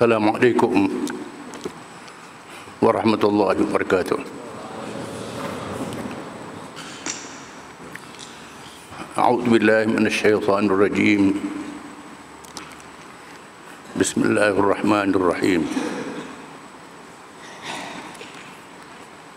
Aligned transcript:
السلام 0.00 0.32
عليكم 0.32 0.88
ورحمة 2.80 3.20
الله 3.20 3.56
وبركاته. 3.68 4.18
أعوذ 9.20 9.44
بالله 9.52 10.00
من 10.00 10.08
الشيطان 10.08 10.72
الرجيم. 10.72 11.36
بسم 14.00 14.18
الله 14.24 14.56
الرحمن 14.56 15.10
الرحيم. 15.20 15.62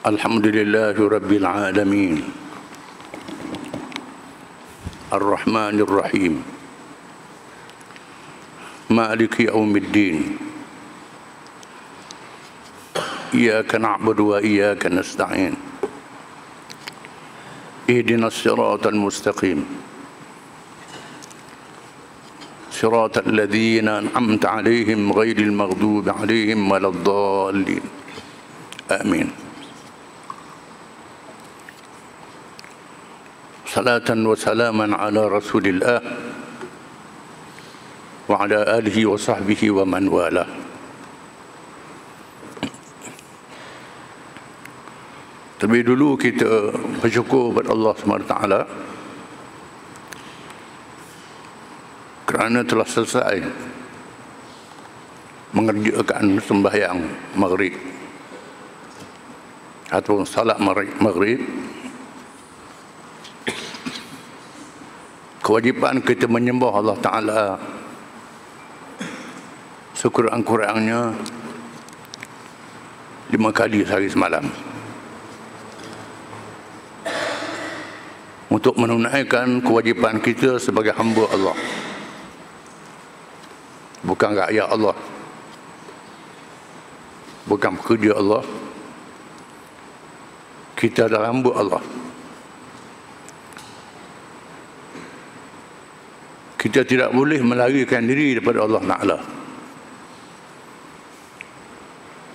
الحمد 0.07 0.45
لله 0.47 0.95
رب 0.95 1.31
العالمين. 1.43 2.15
الرحمن 5.11 5.75
الرحيم. 5.83 6.33
مالك 8.95 9.51
يوم 9.51 9.75
الدين. 9.75 10.42
إياك 13.33 13.75
نعبد 13.75 14.19
وإياك 14.19 14.85
نستعين. 14.85 15.55
اهدنا 17.89 18.27
الصراط 18.27 18.87
المستقيم. 18.87 19.65
صراط 22.71 23.17
الذين 23.17 23.87
أنعمت 23.87 24.45
عليهم 24.45 25.11
غير 25.13 25.37
المغضوب 25.37 26.09
عليهم 26.09 26.71
ولا 26.71 26.87
الضالين. 26.87 27.81
آمين. 28.91 29.29
صلاة 33.67 34.09
وسلاما 34.09 34.97
على 34.97 35.27
رسول 35.27 35.65
الله 35.67 36.01
وعلى 38.29 38.59
آله 38.77 39.05
وصحبه 39.05 39.71
ومن 39.71 40.07
والاه. 40.07 40.62
Terlebih 45.63 45.95
dulu 45.95 46.19
kita 46.19 46.75
bersyukur 46.99 47.55
kepada 47.55 47.71
Allah 47.71 47.95
SWT 47.95 48.35
kerana 52.27 52.59
telah 52.67 52.83
selesai 52.83 53.39
mengerjakan 55.55 56.35
sembahyang 56.43 56.99
maghrib 57.39 57.79
atau 59.87 60.27
salat 60.27 60.59
maghrib 60.99 61.39
kewajipan 65.39 66.03
kita 66.03 66.27
menyembah 66.27 66.75
Allah 66.75 66.99
Ta'ala. 66.99 67.55
Sekurang-kurangnya 69.95 71.15
lima 73.31 73.55
kali 73.55 73.87
sehari 73.87 74.11
semalam 74.11 74.72
untuk 78.53 78.77
menunaikan 78.77 79.65
kewajipan 79.65 80.21
kita 80.21 80.61
sebagai 80.61 80.93
hamba 80.93 81.25
Allah. 81.33 81.57
Bukan 84.05 84.31
rakyat 84.37 84.67
Allah. 84.69 84.93
Bukan 87.49 87.71
pekerja 87.81 88.13
Allah. 88.13 88.45
Kita 90.77 91.09
adalah 91.09 91.33
hamba 91.33 91.51
Allah. 91.57 91.83
Kita 96.61 96.85
tidak 96.85 97.09
boleh 97.09 97.41
melarikan 97.41 98.05
diri 98.05 98.37
daripada 98.37 98.69
Allah 98.69 98.83
Ta'ala. 98.85 99.17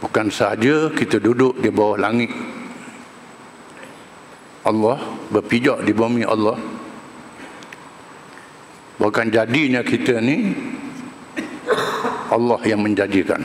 Bukan 0.03 0.27
sahaja 0.35 0.91
kita 0.91 1.23
duduk 1.23 1.63
di 1.63 1.71
bawah 1.71 1.97
langit 1.97 2.58
Allah 4.69 5.01
berpijak 5.33 5.81
di 5.89 5.97
bumi 5.97 6.29
Allah. 6.29 6.61
Bahkan 9.01 9.33
jadinya 9.33 9.81
kita 9.81 10.21
ni 10.21 10.53
Allah 12.29 12.61
yang 12.69 12.85
menjadikan. 12.85 13.41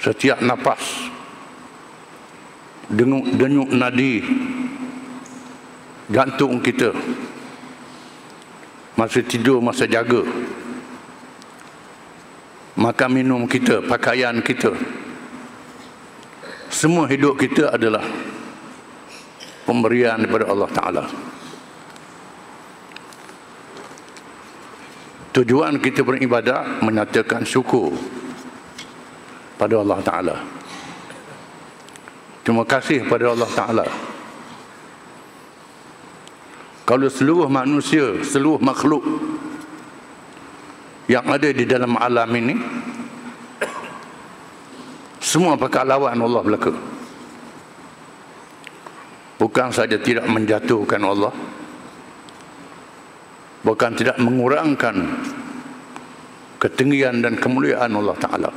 Setiap 0.00 0.44
nafas 0.44 1.08
denyut, 2.88 3.36
denyut 3.36 3.70
nadi 3.70 4.24
jantung 6.10 6.58
kita 6.58 6.90
masa 8.98 9.22
tidur 9.22 9.62
masa 9.62 9.86
jaga 9.86 10.26
makan 12.74 13.10
minum 13.12 13.44
kita 13.46 13.84
pakaian 13.86 14.42
kita 14.42 14.74
semua 16.80 17.04
hidup 17.12 17.36
kita 17.36 17.76
adalah 17.76 18.00
pemberian 19.68 20.16
daripada 20.16 20.48
Allah 20.48 20.70
Ta'ala. 20.72 21.04
Tujuan 25.36 25.76
kita 25.76 26.00
beribadah 26.00 26.80
menyatakan 26.80 27.44
syukur 27.44 27.92
pada 29.60 29.76
Allah 29.76 30.00
Ta'ala. 30.00 30.36
Terima 32.48 32.64
kasih 32.64 33.04
pada 33.04 33.28
Allah 33.28 33.50
Ta'ala. 33.52 33.86
Kalau 36.88 37.12
seluruh 37.12 37.52
manusia 37.52 38.24
seluruh 38.24 38.56
makhluk 38.56 39.04
yang 41.12 41.28
ada 41.28 41.52
di 41.52 41.68
dalam 41.68 42.00
alam 42.00 42.30
ini 42.40 42.56
semua 45.30 45.54
pakai 45.54 45.86
lawan 45.86 46.18
Allah 46.18 46.42
belaka. 46.42 46.74
Bukan 49.38 49.70
saja 49.70 49.94
tidak 49.94 50.26
menjatuhkan 50.26 50.98
Allah 51.06 51.30
bukan 53.62 53.94
tidak 53.94 54.18
mengurangkan 54.18 55.06
ketinggian 56.58 57.22
dan 57.22 57.38
kemuliaan 57.38 57.94
Allah 57.94 58.16
Ta'ala. 58.18 58.50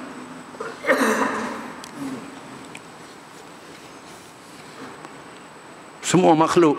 Semua 6.03 6.34
makhluk 6.34 6.78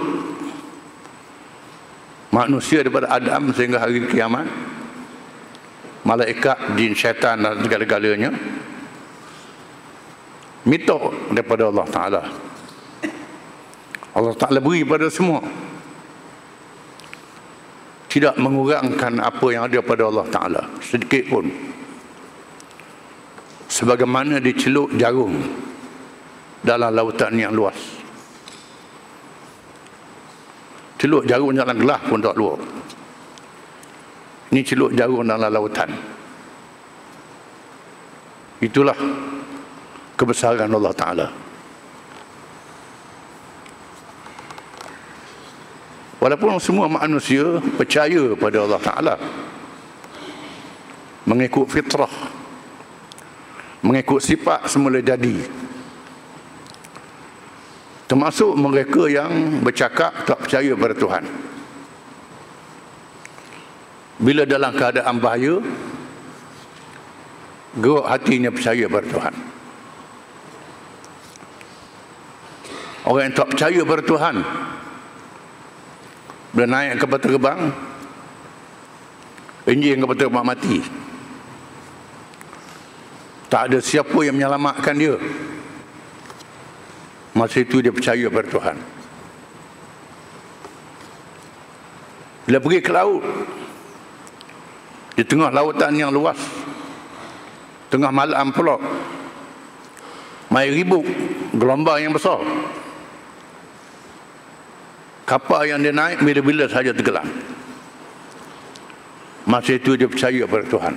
manusia 2.35 2.83
daripada 2.83 3.15
Adam 3.15 3.55
sehingga 3.55 3.79
hari 3.79 4.05
kiamat 4.11 4.47
malaikat, 6.03 6.77
jin, 6.77 6.93
syaitan 6.99 7.41
dan 7.41 7.63
segala-galanya 7.63 8.31
minta 10.65 10.97
daripada 11.33 11.69
Allah 11.69 11.87
Ta'ala. 11.89 12.23
Allah 14.15 14.35
Ta'ala 14.37 14.59
beri 14.61 14.85
pada 14.85 15.07
semua. 15.13 15.43
Tidak 18.09 18.39
mengurangkan 18.39 19.19
apa 19.19 19.47
yang 19.51 19.67
ada 19.67 19.79
pada 19.83 20.07
Allah 20.07 20.27
Ta'ala. 20.31 20.63
Sedikit 20.79 21.25
pun. 21.29 21.51
Sebagaimana 23.67 24.39
diceluk 24.39 24.95
jarum 24.95 25.35
dalam 26.63 26.95
lautan 26.95 27.35
yang 27.35 27.51
luas. 27.51 27.75
Celuk 30.97 31.27
jarum 31.27 31.53
dalam 31.53 31.77
gelas 31.77 32.01
pun 32.07 32.23
tak 32.23 32.39
luar. 32.39 32.57
Ini 34.55 34.63
celuk 34.63 34.95
jarum 34.95 35.27
dalam 35.27 35.51
lautan. 35.51 35.91
Itulah 38.63 38.97
kebesaran 40.15 40.71
Allah 40.71 40.95
Ta'ala. 40.95 41.29
Walaupun 46.23 46.57
semua 46.57 46.89
manusia 46.89 47.61
percaya 47.77 48.33
pada 48.33 48.65
Allah 48.65 48.81
Ta'ala 48.81 49.15
mengikut 51.29 51.69
fitrah 51.69 52.09
mengikut 53.85 54.25
sifat 54.25 54.65
semula 54.65 55.05
jadi 55.05 55.45
termasuk 58.09 58.57
mereka 58.57 59.05
yang 59.05 59.61
bercakap 59.61 60.13
tak 60.25 60.41
percaya 60.41 60.73
pada 60.73 60.95
Tuhan. 60.97 61.25
Bila 64.25 64.49
dalam 64.49 64.73
keadaan 64.73 65.21
bahaya 65.21 65.61
gerak 67.77 68.07
hatinya 68.09 68.49
percaya 68.49 68.89
pada 68.89 69.07
Tuhan 69.13 69.54
orang 73.05 73.31
yang 73.31 73.37
tak 73.37 73.49
percaya 73.53 73.81
pada 73.85 74.03
Tuhan. 74.05 74.37
Bila 76.55 76.67
naik 76.71 77.03
ke 77.03 77.07
batu 77.11 77.27
terbang 77.35 77.61
enjin 79.67 79.99
ke 80.01 80.07
batu 80.07 80.31
mati. 80.31 80.79
Tak 83.51 83.71
ada 83.71 83.79
siapa 83.79 84.19
yang 84.27 84.35
menyelamatkan 84.35 84.95
dia. 84.99 85.15
Masa 87.35 87.63
itu 87.63 87.83
dia 87.83 87.91
percaya 87.91 88.27
pada 88.31 88.47
Tuhan. 88.47 88.77
Bila 92.45 92.59
pergi 92.61 92.81
ke 92.85 92.93
laut 92.93 93.25
di 95.15 95.23
tengah 95.23 95.51
lautan 95.55 95.95
yang 95.95 96.11
luas 96.11 96.37
tengah 97.89 98.11
malam 98.11 98.51
pula 98.51 98.75
mai 100.51 100.69
ribut 100.75 101.07
gelombang 101.55 102.03
yang 102.03 102.13
besar 102.13 102.43
kapal 105.25 105.65
yang 105.65 105.81
dia 105.81 105.93
naik 105.93 106.21
bila-bila 106.21 106.69
saja 106.69 106.93
tenggelam. 106.93 107.27
Masa 109.45 109.77
itu 109.77 109.97
dia 109.97 110.09
percaya 110.09 110.45
pada 110.49 110.65
Tuhan. 110.65 110.95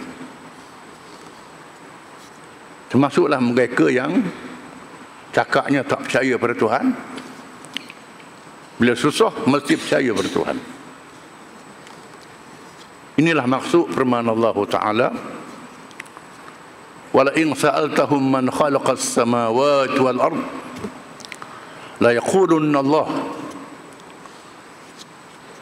Termasuklah 2.88 3.40
mereka 3.44 3.92
yang 3.92 4.24
cakapnya 5.36 5.84
tak 5.84 6.08
percaya 6.08 6.40
pada 6.40 6.56
Tuhan. 6.56 6.86
Bila 8.80 8.94
susah 8.96 9.34
mesti 9.44 9.74
percaya 9.76 10.12
pada 10.16 10.30
Tuhan. 10.32 10.58
Inilah 13.18 13.50
maksud 13.50 13.92
firman 13.92 14.30
Allah 14.30 14.56
Ta'ala. 14.70 15.08
Wala 17.12 17.34
in 17.34 17.52
sa'altahum 17.52 18.22
man 18.22 18.46
khalaqa 18.48 18.94
as-samawati 18.94 20.00
wal 20.00 20.22
ard 20.22 20.44
la 21.98 22.14
Allah 22.14 23.08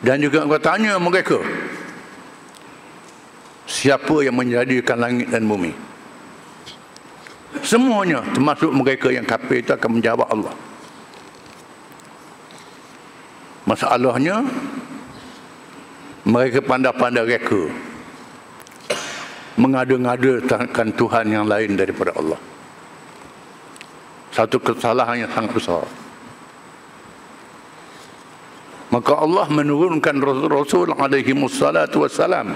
dan 0.06 0.22
juga 0.22 0.46
kau 0.46 0.62
tanya 0.62 1.02
mereka 1.02 1.42
siapa 3.66 4.22
yang 4.22 4.38
menjadikan 4.38 5.02
langit 5.02 5.34
dan 5.34 5.50
bumi 5.50 5.74
semuanya 7.66 8.22
termasuk 8.38 8.70
mereka 8.70 9.10
yang 9.10 9.26
kafir 9.26 9.66
itu 9.66 9.74
akan 9.74 9.98
menjawab 9.98 10.30
Allah 10.30 10.54
masalahnya 13.66 14.46
mereka 16.26 16.62
pandai-pandai 16.62 17.26
reka 17.26 17.66
mengada-ngadakan 19.56 20.88
Tuhan 20.96 21.26
yang 21.32 21.46
lain 21.48 21.80
daripada 21.80 22.12
Allah. 22.20 22.40
Satu 24.36 24.60
kesalahan 24.60 25.24
yang 25.24 25.32
sangat 25.32 25.56
besar. 25.56 25.84
Maka 28.96 29.12
Allah 29.12 29.52
menurunkan 29.52 30.24
Rasul 30.48 30.96
alaihi 30.96 31.36
wassalatu 31.36 32.08
wassalam 32.08 32.56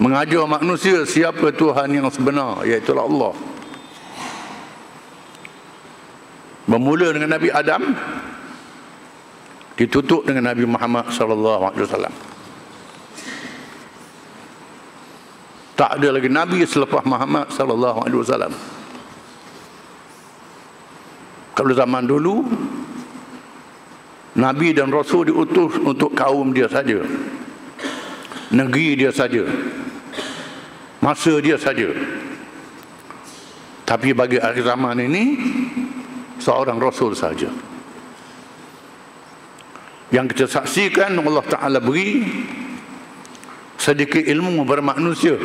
mengajar 0.00 0.48
manusia 0.48 1.04
siapa 1.04 1.52
Tuhan 1.52 1.92
yang 1.92 2.08
sebenar 2.08 2.64
iaitu 2.64 2.96
Allah. 2.96 3.36
Bermula 6.64 7.12
dengan 7.12 7.36
Nabi 7.36 7.52
Adam 7.52 7.92
ditutup 9.76 10.24
dengan 10.24 10.56
Nabi 10.56 10.64
Muhammad 10.64 11.12
sallallahu 11.12 11.62
alaihi 11.68 11.84
wasallam. 11.84 12.14
Tak 15.76 16.00
ada 16.00 16.08
lagi 16.16 16.32
nabi 16.32 16.64
selepas 16.64 17.04
Muhammad 17.04 17.52
sallallahu 17.52 18.08
alaihi 18.08 18.20
wasallam. 18.24 18.56
Kalau 21.52 21.72
zaman 21.76 22.08
dulu 22.08 22.48
nabi 24.34 24.74
dan 24.74 24.90
rasul 24.90 25.26
diutus 25.26 25.78
untuk 25.82 26.14
kaum 26.14 26.54
dia 26.54 26.70
saja. 26.70 27.02
Negeri 28.54 28.94
dia 28.94 29.10
saja. 29.10 29.42
Masa 31.02 31.38
dia 31.42 31.58
saja. 31.58 31.90
Tapi 33.84 34.16
bagi 34.16 34.40
akhir 34.40 34.64
zaman 34.64 34.96
ini 35.04 35.24
seorang 36.40 36.80
rasul 36.80 37.12
saja. 37.12 37.50
Yang 40.14 40.26
kita 40.36 40.46
saksikan 40.62 41.18
Allah 41.18 41.44
Taala 41.44 41.78
beri 41.82 42.22
sedikit 43.84 44.24
ilmu 44.24 44.64
bermanusia 44.64 45.36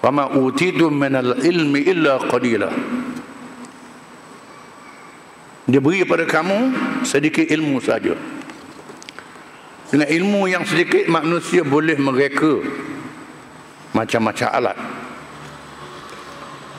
wama 0.00 0.32
utitu 0.36 0.88
minal 0.88 1.36
ilmi 1.44 1.80
illa 1.84 2.16
qalila 2.24 2.72
dia 5.64 5.80
beri 5.80 6.04
pada 6.04 6.28
kamu 6.28 6.76
sedikit 7.08 7.48
ilmu 7.48 7.80
saja. 7.80 8.12
Dengan 9.88 10.08
ilmu 10.10 10.40
yang 10.50 10.64
sedikit 10.68 11.08
manusia 11.08 11.64
boleh 11.64 11.96
mereka 11.96 12.60
macam-macam 13.96 14.48
alat. 14.52 14.78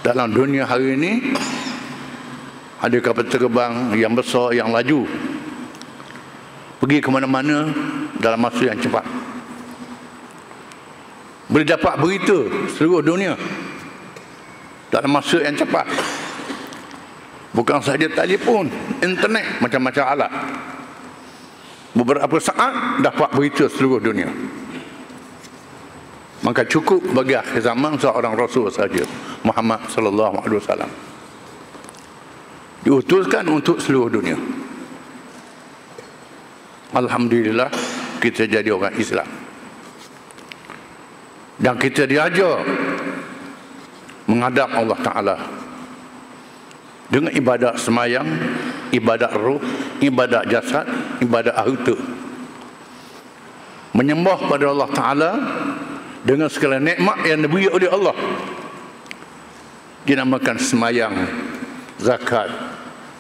Dalam 0.06 0.30
dunia 0.30 0.70
hari 0.70 0.94
ini 0.94 1.34
ada 2.78 2.98
kapal 3.02 3.26
terbang 3.26 3.98
yang 3.98 4.14
besar 4.14 4.54
yang 4.54 4.70
laju. 4.70 5.10
Pergi 6.78 7.02
ke 7.02 7.10
mana-mana 7.10 7.74
dalam 8.22 8.38
masa 8.38 8.70
yang 8.70 8.78
cepat. 8.78 9.02
Boleh 11.50 11.66
dapat 11.66 11.98
berita 11.98 12.38
seluruh 12.78 13.02
dunia 13.02 13.34
dalam 14.94 15.10
masa 15.10 15.42
yang 15.42 15.58
cepat 15.58 15.90
bukan 17.56 17.80
saja 17.80 18.12
telefon 18.12 18.68
internet 19.00 19.64
macam-macam 19.64 20.04
alat. 20.04 20.32
Beberapa 21.96 22.36
saat 22.44 23.00
dapat 23.00 23.32
berita 23.32 23.72
seluruh 23.72 24.04
dunia. 24.04 24.28
Maka 26.44 26.68
cukup 26.68 27.00
bagi 27.16 27.34
akhir 27.40 27.64
zaman 27.64 27.96
seorang 27.96 28.36
rasul 28.36 28.68
saja 28.68 29.08
Muhammad 29.42 29.88
sallallahu 29.88 30.44
alaihi 30.44 30.60
wasallam. 30.60 30.92
Diutuskan 32.84 33.48
untuk 33.50 33.80
seluruh 33.82 34.12
dunia. 34.12 34.38
Alhamdulillah 36.94 37.72
kita 38.20 38.46
jadi 38.46 38.70
orang 38.70 38.94
Islam. 39.00 39.26
Dan 41.56 41.80
kita 41.80 42.04
diajar 42.04 42.62
menghadap 44.28 44.70
Allah 44.76 45.00
Ta'ala 45.00 45.36
dengan 47.10 47.32
ibadat 47.34 47.78
semayang 47.78 48.26
ibadat 48.90 49.32
ruh 49.38 49.62
ibadat 50.02 50.50
jasad 50.50 50.90
ibadat 51.22 51.54
harta 51.54 51.96
menyembah 53.96 54.52
pada 54.52 54.66
Allah 54.76 54.90
Ta'ala 54.92 55.32
dengan 56.28 56.52
segala 56.52 56.84
nikmat 56.84 57.24
yang 57.24 57.48
diberi 57.48 57.72
oleh 57.72 57.88
Allah. 57.88 58.18
Dinamakan 60.04 60.60
semayang 60.60 61.16
zakat 61.98 62.52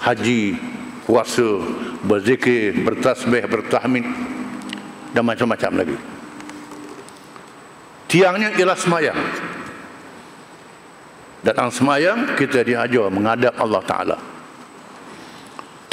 haji 0.03 0.59
puasa 1.07 1.63
berzikir 2.03 2.75
bertasbih 2.83 3.47
bertahmid 3.47 4.05
dan 5.15 5.23
macam-macam 5.23 5.71
lagi. 5.81 5.97
Tiangnya 8.11 8.53
ialah 8.53 8.77
semayang 8.77 9.17
dalam 11.45 11.69
semayang 11.69 12.33
kita 12.33 12.65
diajar 12.65 13.05
menghadap 13.13 13.53
Allah 13.61 13.81
Ta'ala. 13.85 14.17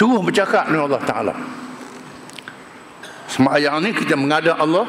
Terus 0.01 0.21
bercakap 0.25 0.73
dengan 0.73 0.89
Allah 0.89 1.05
Ta'ala. 1.05 1.35
Semayang 3.29 3.85
ni 3.85 3.93
kita 3.93 4.17
menghadap 4.17 4.57
Allah 4.57 4.89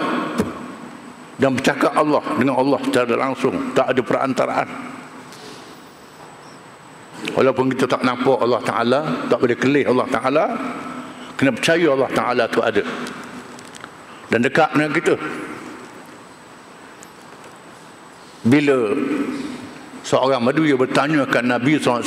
dan 1.35 1.51
bercakap 1.59 1.91
Allah 1.91 2.23
dengan 2.39 2.55
Allah 2.55 2.79
secara 2.79 3.13
langsung. 3.19 3.75
Tak 3.75 3.91
ada 3.91 4.01
perantaraan. 4.07 4.69
Walaupun 7.35 7.67
kita 7.75 7.83
tak 7.87 8.07
nampak 8.07 8.39
Allah 8.39 8.61
Ta'ala 8.63 8.99
tak 9.27 9.39
boleh 9.43 9.59
kelih 9.59 9.83
Allah 9.91 10.07
Ta'ala 10.07 10.45
kena 11.35 11.51
percaya 11.51 11.87
Allah 11.91 12.11
Ta'ala 12.15 12.43
tu 12.47 12.63
ada. 12.63 12.83
Dan 14.31 14.39
dekat 14.39 14.71
dengan 14.71 14.91
kita. 14.95 15.15
Bila 18.43 18.91
seorang 20.03 20.43
Badui 20.43 20.75
bertanya 20.75 21.23
ke 21.25 21.39
Nabi 21.39 21.79
SAW 21.79 22.03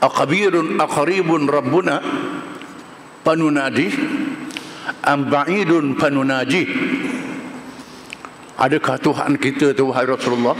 Aqabirun 0.00 0.80
aqaribun 0.80 1.44
Rabbuna 1.44 2.00
panunadi? 3.20 3.92
Am 5.04 5.28
ba'idun 5.28 5.96
panunaji? 5.96 6.64
Adakah 8.60 8.96
Tuhan 9.00 9.36
kita 9.40 9.72
tu 9.76 9.88
wahai 9.92 10.08
Rasulullah? 10.08 10.56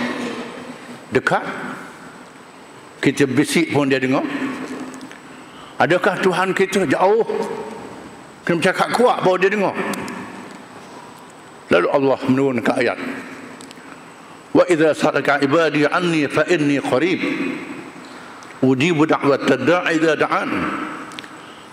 Dekat? 1.12 1.44
Kita 3.00 3.24
bisik 3.24 3.72
pun 3.72 3.88
dia 3.88 4.00
dengar. 4.00 4.24
Adakah 5.80 6.20
Tuhan 6.20 6.52
kita? 6.52 6.84
Jauh. 6.84 7.24
Kena 8.44 8.56
bercakap 8.60 8.88
kuat 8.96 9.24
baru 9.24 9.36
dia 9.40 9.50
dengar. 9.52 9.74
Lalu 11.72 11.88
Allah 11.92 12.18
menurunkan 12.28 12.74
ayat 12.76 12.98
Wa 14.60 14.68
idza 14.68 14.92
salaka 14.92 15.40
ibadi 15.40 15.88
anni 15.88 16.28
fa 16.28 16.44
inni 16.44 16.76
qarib. 16.84 17.20
Ujibu 18.60 19.08
da'wat 19.08 19.48
da'i 19.56 19.96
idza 19.96 20.20
da'an. 20.20 20.50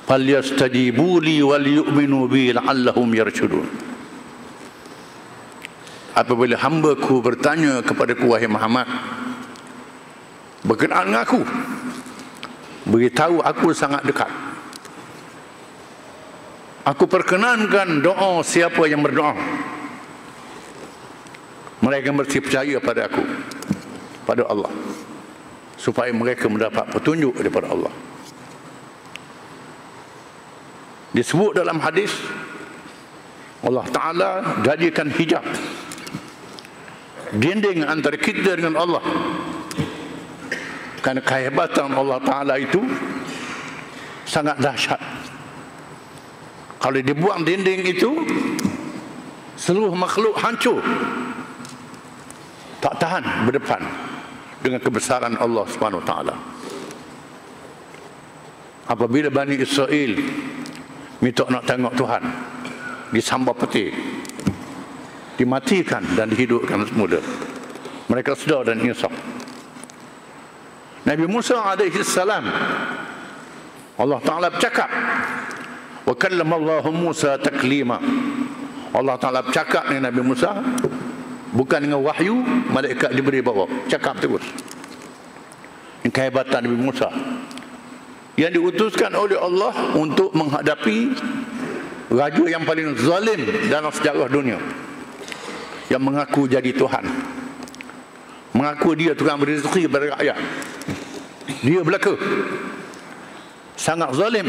Falyastajibu 0.08 1.20
li 1.20 1.44
wal 1.44 1.68
yu'minu 1.68 2.32
bi 2.32 2.56
la'allahum 2.56 3.12
yarshudun. 3.12 3.68
Apabila 6.16 6.56
hamba-Ku 6.56 7.20
bertanya 7.20 7.84
kepada 7.84 8.16
ku 8.16 8.32
wahai 8.32 8.48
Muhammad 8.48 8.88
berkenaan 10.64 11.12
dengan 11.12 11.22
aku 11.28 11.44
beritahu 12.88 13.44
aku 13.44 13.76
sangat 13.76 14.08
dekat. 14.08 14.32
Aku 16.88 17.04
perkenankan 17.04 18.00
doa 18.00 18.40
siapa 18.48 18.88
yang 18.88 19.04
berdoa. 19.04 19.36
Mereka 21.82 22.10
mesti 22.10 22.38
percaya 22.42 22.78
pada 22.82 23.06
aku. 23.06 23.24
Pada 24.26 24.44
Allah. 24.50 24.72
Supaya 25.78 26.10
mereka 26.10 26.50
mendapat 26.50 26.90
petunjuk 26.90 27.38
daripada 27.38 27.70
Allah. 27.70 27.94
Disebut 31.14 31.58
dalam 31.58 31.82
hadis 31.82 32.14
Allah 33.66 33.86
Ta'ala 33.90 34.30
jadikan 34.62 35.10
hijab 35.10 35.42
dinding 37.34 37.84
antara 37.84 38.16
kita 38.16 38.56
dengan 38.56 38.78
Allah 38.80 39.04
kerana 41.02 41.20
kehebatan 41.26 41.92
Allah 41.92 42.22
Ta'ala 42.22 42.56
itu 42.62 42.80
sangat 44.30 44.62
dahsyat 44.62 45.02
kalau 46.78 47.02
dibuang 47.02 47.42
dinding 47.42 47.84
itu 47.90 48.24
seluruh 49.58 49.98
makhluk 49.98 50.38
hancur 50.38 50.80
tak 52.82 52.94
tahan 53.02 53.48
berdepan 53.50 53.82
dengan 54.62 54.80
kebesaran 54.82 55.34
Allah 55.38 55.66
Subhanahu 55.70 56.04
taala. 56.06 56.36
Apabila 58.88 59.28
Bani 59.28 59.60
Israel 59.60 60.16
minta 61.20 61.44
nak 61.50 61.68
tengok 61.68 61.94
Tuhan 61.98 62.24
disambar 63.12 63.56
peti 63.58 63.92
dimatikan 65.38 66.04
dan 66.18 66.34
dihidupkan 66.34 66.82
semula. 66.90 67.22
Mereka 68.08 68.34
sedar 68.34 68.66
dan 68.66 68.82
insaf. 68.82 69.14
Nabi 71.06 71.26
Musa 71.30 71.60
alaihi 71.64 72.04
salam 72.04 72.44
Allah 73.96 74.20
Taala 74.22 74.48
bercakap 74.52 74.90
wa 76.04 76.16
kallama 76.18 76.54
Allah 76.60 76.86
Musa 76.92 77.38
taklima. 77.40 78.02
Allah 78.92 79.16
Taala 79.22 79.46
bercakap 79.46 79.88
dengan 79.88 80.12
Nabi 80.12 80.22
Musa 80.26 80.52
bukan 81.54 81.80
dengan 81.84 82.02
wahyu 82.04 82.36
malaikat 82.72 83.14
diberi 83.16 83.40
bawa. 83.40 83.68
Cakap 83.88 84.20
terus. 84.20 84.44
Ini 86.04 86.12
kehebatan 86.12 86.68
Nabi 86.68 86.80
Musa. 86.80 87.10
Yang 88.38 88.62
diutuskan 88.62 89.12
oleh 89.18 89.36
Allah 89.36 89.74
untuk 89.98 90.30
menghadapi 90.38 91.12
raja 92.14 92.44
yang 92.46 92.64
paling 92.64 92.94
zalim 93.00 93.42
dalam 93.68 93.90
sejarah 93.90 94.30
dunia. 94.30 94.62
Yang 95.90 96.02
mengaku 96.04 96.46
jadi 96.46 96.72
Tuhan. 96.76 97.06
Mengaku 98.54 98.94
dia 98.98 99.14
tukang 99.18 99.42
rezeki 99.42 99.90
kepada 99.90 100.16
rakyat. 100.18 100.38
Dia 101.66 101.82
belaka. 101.82 102.14
Sangat 103.78 104.14
zalim. 104.14 104.48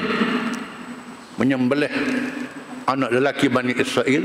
Menyembelih 1.38 1.92
anak 2.88 3.14
lelaki 3.14 3.46
Bani 3.46 3.72
Israel 3.78 4.24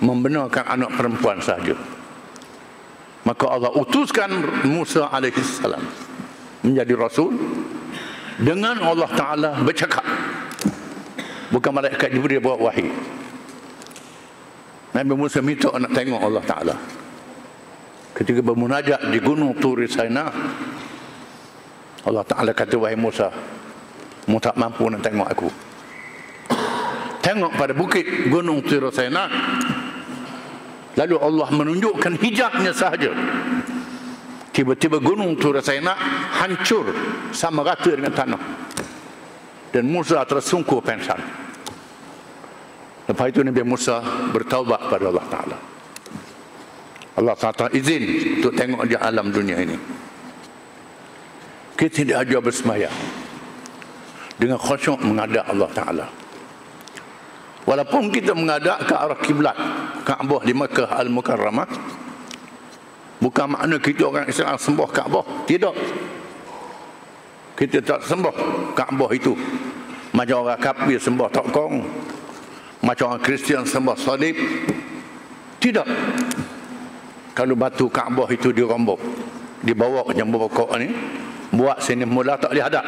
membenarkan 0.00 0.64
anak 0.64 0.90
perempuan 0.96 1.38
saja 1.44 1.76
maka 3.34 3.50
Allah 3.50 3.74
utuskan 3.74 4.30
Musa 4.70 5.10
alaihissalam 5.10 5.82
menjadi 6.62 6.94
rasul 6.94 7.34
dengan 8.38 8.78
Allah 8.78 9.10
Ta'ala 9.10 9.50
bercakap. 9.58 10.06
Bukan 11.50 11.74
malaikat 11.74 12.14
Jibril 12.14 12.38
buat 12.38 12.62
wahyu. 12.62 12.94
Nabi 14.94 15.12
Musa 15.18 15.42
minta 15.42 15.66
nak 15.74 15.90
tengok 15.90 16.22
Allah 16.22 16.44
Ta'ala. 16.46 16.74
Ketika 18.14 18.38
bermunajat 18.38 19.10
di 19.10 19.18
gunung 19.18 19.58
Turi 19.58 19.90
Saina 19.90 20.30
Allah 22.06 22.22
Ta'ala 22.22 22.54
kata 22.54 22.78
wahai 22.78 22.94
Musa 22.94 23.34
mu 24.30 24.38
tak 24.38 24.54
mampu 24.54 24.86
nak 24.94 25.02
tengok 25.02 25.26
aku. 25.26 25.50
Tengok 27.18 27.58
pada 27.58 27.74
bukit 27.74 28.30
gunung 28.30 28.62
Turi 28.62 28.94
Saina 28.94 29.26
lalu 30.94 31.16
Allah 31.18 31.48
menunjukkan 31.50 32.18
hijabnya 32.18 32.72
sahaja 32.74 33.10
tiba-tiba 34.54 35.02
gunung 35.02 35.34
Turi 35.38 35.62
Saina 35.62 35.94
hancur 36.42 36.90
sama 37.34 37.66
rata 37.66 37.90
dengan 37.90 38.14
tanah 38.14 38.42
dan 39.74 39.84
Musa 39.90 40.22
tersungkur 40.22 40.78
pensan 40.80 41.44
Lepas 43.04 43.26
itu 43.28 43.44
Nabi 43.44 43.62
Musa 43.64 44.00
bertaubat 44.32 44.88
pada 44.88 45.12
Allah 45.12 45.26
Ta'ala. 45.28 45.58
Allah 47.20 47.36
Ta'ala 47.36 47.68
izin 47.76 48.02
untuk 48.40 48.52
tengok 48.56 48.88
di 48.88 48.96
alam 48.96 49.28
dunia 49.28 49.60
ini. 49.60 49.76
Kita 51.76 51.92
tidak 51.92 52.16
ajar 52.24 52.40
bersemaya. 52.40 52.90
Dengan 54.40 54.56
khusyuk 54.56 55.04
mengadap 55.04 55.46
Allah 55.52 55.70
Ta'ala. 55.76 56.06
Walaupun 57.64 58.08
kita 58.08 58.32
mengadap 58.32 58.88
ke 58.88 58.94
arah 58.96 59.20
kiblat 59.20 59.56
Kaabah 60.04 60.42
di 60.44 60.52
Mekah 60.52 60.90
Al-Mukarramah. 61.00 61.68
Bukan 63.24 63.46
makna 63.56 63.80
kita 63.80 64.04
orang 64.04 64.28
Islam 64.28 64.60
sembah 64.60 64.88
Kaabah. 64.92 65.24
Tidak. 65.48 65.76
Kita 67.56 67.78
tak 67.80 68.00
sembah 68.04 68.36
Kaabah 68.76 69.10
itu. 69.16 69.32
Macam 70.14 70.46
orang 70.46 70.60
kafir 70.62 71.00
sembah 71.00 71.28
tokong 71.32 71.74
macam 72.84 73.16
orang 73.16 73.22
Kristian 73.24 73.64
sembah 73.64 73.96
salib 73.96 74.36
tidak 75.56 75.88
kalau 77.32 77.56
batu 77.56 77.88
Kaabah 77.88 78.28
itu 78.28 78.52
dirombok 78.52 79.00
dibawa 79.64 80.04
ke 80.04 80.12
jambu 80.20 80.36
pokok 80.44 80.76
ni 80.76 80.92
buat 81.56 81.80
sini 81.80 82.04
mula 82.04 82.36
tak 82.36 82.52
boleh 82.52 82.64
hadap 82.68 82.84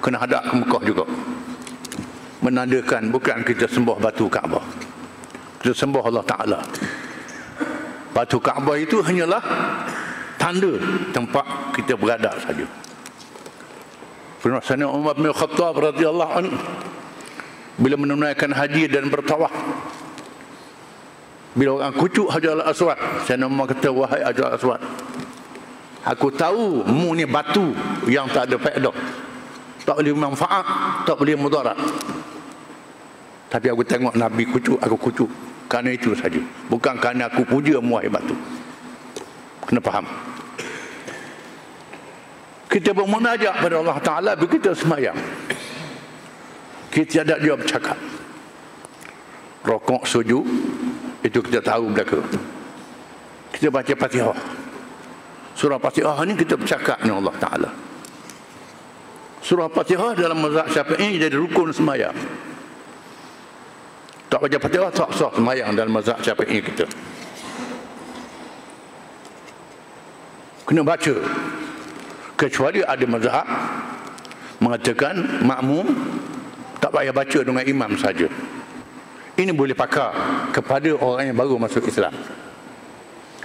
kena 0.00 0.16
hadap 0.16 0.42
ke 0.48 0.54
Mekah 0.56 0.82
juga 0.88 1.04
menandakan 2.40 3.12
bukan 3.12 3.44
kita 3.44 3.68
sembah 3.68 4.00
batu 4.00 4.24
Kaabah 4.32 4.64
kita 5.66 5.82
sembah 5.82 6.02
Allah 6.06 6.22
Ta'ala. 6.22 6.60
Batu 8.14 8.38
Kaabah 8.38 8.78
itu 8.78 9.02
hanyalah 9.02 9.42
tanda 10.38 10.78
tempat 11.10 11.42
kita 11.74 11.98
berada 11.98 12.30
saja. 12.38 12.62
Pernah 14.38 14.62
sana 14.62 14.86
Umar 14.86 15.18
bin 15.18 15.26
Khattab 15.34 15.74
radhiyallahu 15.74 16.32
anhu 16.38 16.54
bila 17.82 17.98
menunaikan 17.98 18.54
haji 18.54 18.86
dan 18.86 19.10
bertawaf. 19.10 19.50
Bila 21.58 21.82
orang 21.82 21.98
kucuk 21.98 22.30
Hajar 22.30 22.54
Al-Aswad 22.62 23.26
saya 23.26 23.42
nama 23.42 23.66
kata 23.66 23.90
wahai 23.90 24.22
Hajar 24.22 24.54
Al-Aswad. 24.54 24.78
Aku 26.06 26.30
tahu 26.30 26.86
mu 26.86 27.10
ni 27.18 27.26
batu 27.26 27.74
yang 28.06 28.30
tak 28.30 28.54
ada 28.54 28.56
faedah. 28.62 28.94
Tak 29.82 29.98
boleh 29.98 30.14
manfaat 30.14 30.62
tak 31.10 31.18
boleh 31.18 31.34
mudarat. 31.34 31.74
Tapi 33.50 33.66
aku 33.66 33.82
tengok 33.82 34.14
Nabi 34.14 34.46
kucuk 34.46 34.78
aku 34.78 34.94
kucuk 35.10 35.55
kerana 35.66 35.90
itu 35.94 36.14
saja. 36.14 36.38
Bukan 36.70 36.98
kerana 36.98 37.30
aku 37.30 37.42
puja 37.46 37.78
mu 37.82 37.98
wahai 37.98 38.10
batu 38.10 38.34
kena 39.66 39.82
faham. 39.82 40.06
Kita 42.70 42.94
bermunajat 42.94 43.54
pada 43.58 43.74
Allah 43.82 43.98
Ta'ala 43.98 44.32
begitu 44.38 44.70
semayang. 44.72 45.18
Kita 46.94 47.26
tidak 47.26 47.38
dia 47.42 47.54
bercakap. 47.58 47.98
Rokok 49.66 50.06
sujud 50.06 50.46
itu 51.26 51.38
kita 51.42 51.58
tahu 51.58 51.90
belaka. 51.90 52.22
Kita 53.50 53.68
baca 53.74 53.92
fatihah. 53.96 54.38
Surah 55.56 55.80
fatihah 55.80 56.16
ni 56.28 56.38
kita 56.38 56.54
bercakap 56.54 57.00
dengan 57.02 57.24
Allah 57.24 57.36
Ta'ala. 57.42 57.70
Surah 59.42 59.70
fatihah 59.72 60.12
dalam 60.14 60.38
mazhab 60.42 60.68
syafi'i 60.70 61.18
jadi 61.18 61.34
rukun 61.34 61.70
semayang 61.74 62.14
tak 64.36 64.44
baca 64.44 64.56
fatihah 64.60 64.92
tak 64.92 65.10
sah 65.16 65.32
semayang 65.32 65.72
dalam 65.72 65.96
mazhab 65.96 66.20
syafi'i 66.20 66.60
kita 66.60 66.84
kena 70.68 70.84
baca 70.84 71.14
kecuali 72.36 72.84
ada 72.84 73.04
mazhab 73.08 73.48
mengatakan 74.60 75.40
makmum 75.40 75.88
tak 76.76 76.92
payah 76.92 77.12
baca 77.16 77.40
dengan 77.40 77.64
imam 77.64 77.92
saja. 77.96 78.28
Ini 79.36 79.52
boleh 79.56 79.72
pakar 79.72 80.12
kepada 80.52 80.92
orang 80.96 81.32
yang 81.32 81.36
baru 81.36 81.56
masuk 81.60 81.88
Islam. 81.88 82.12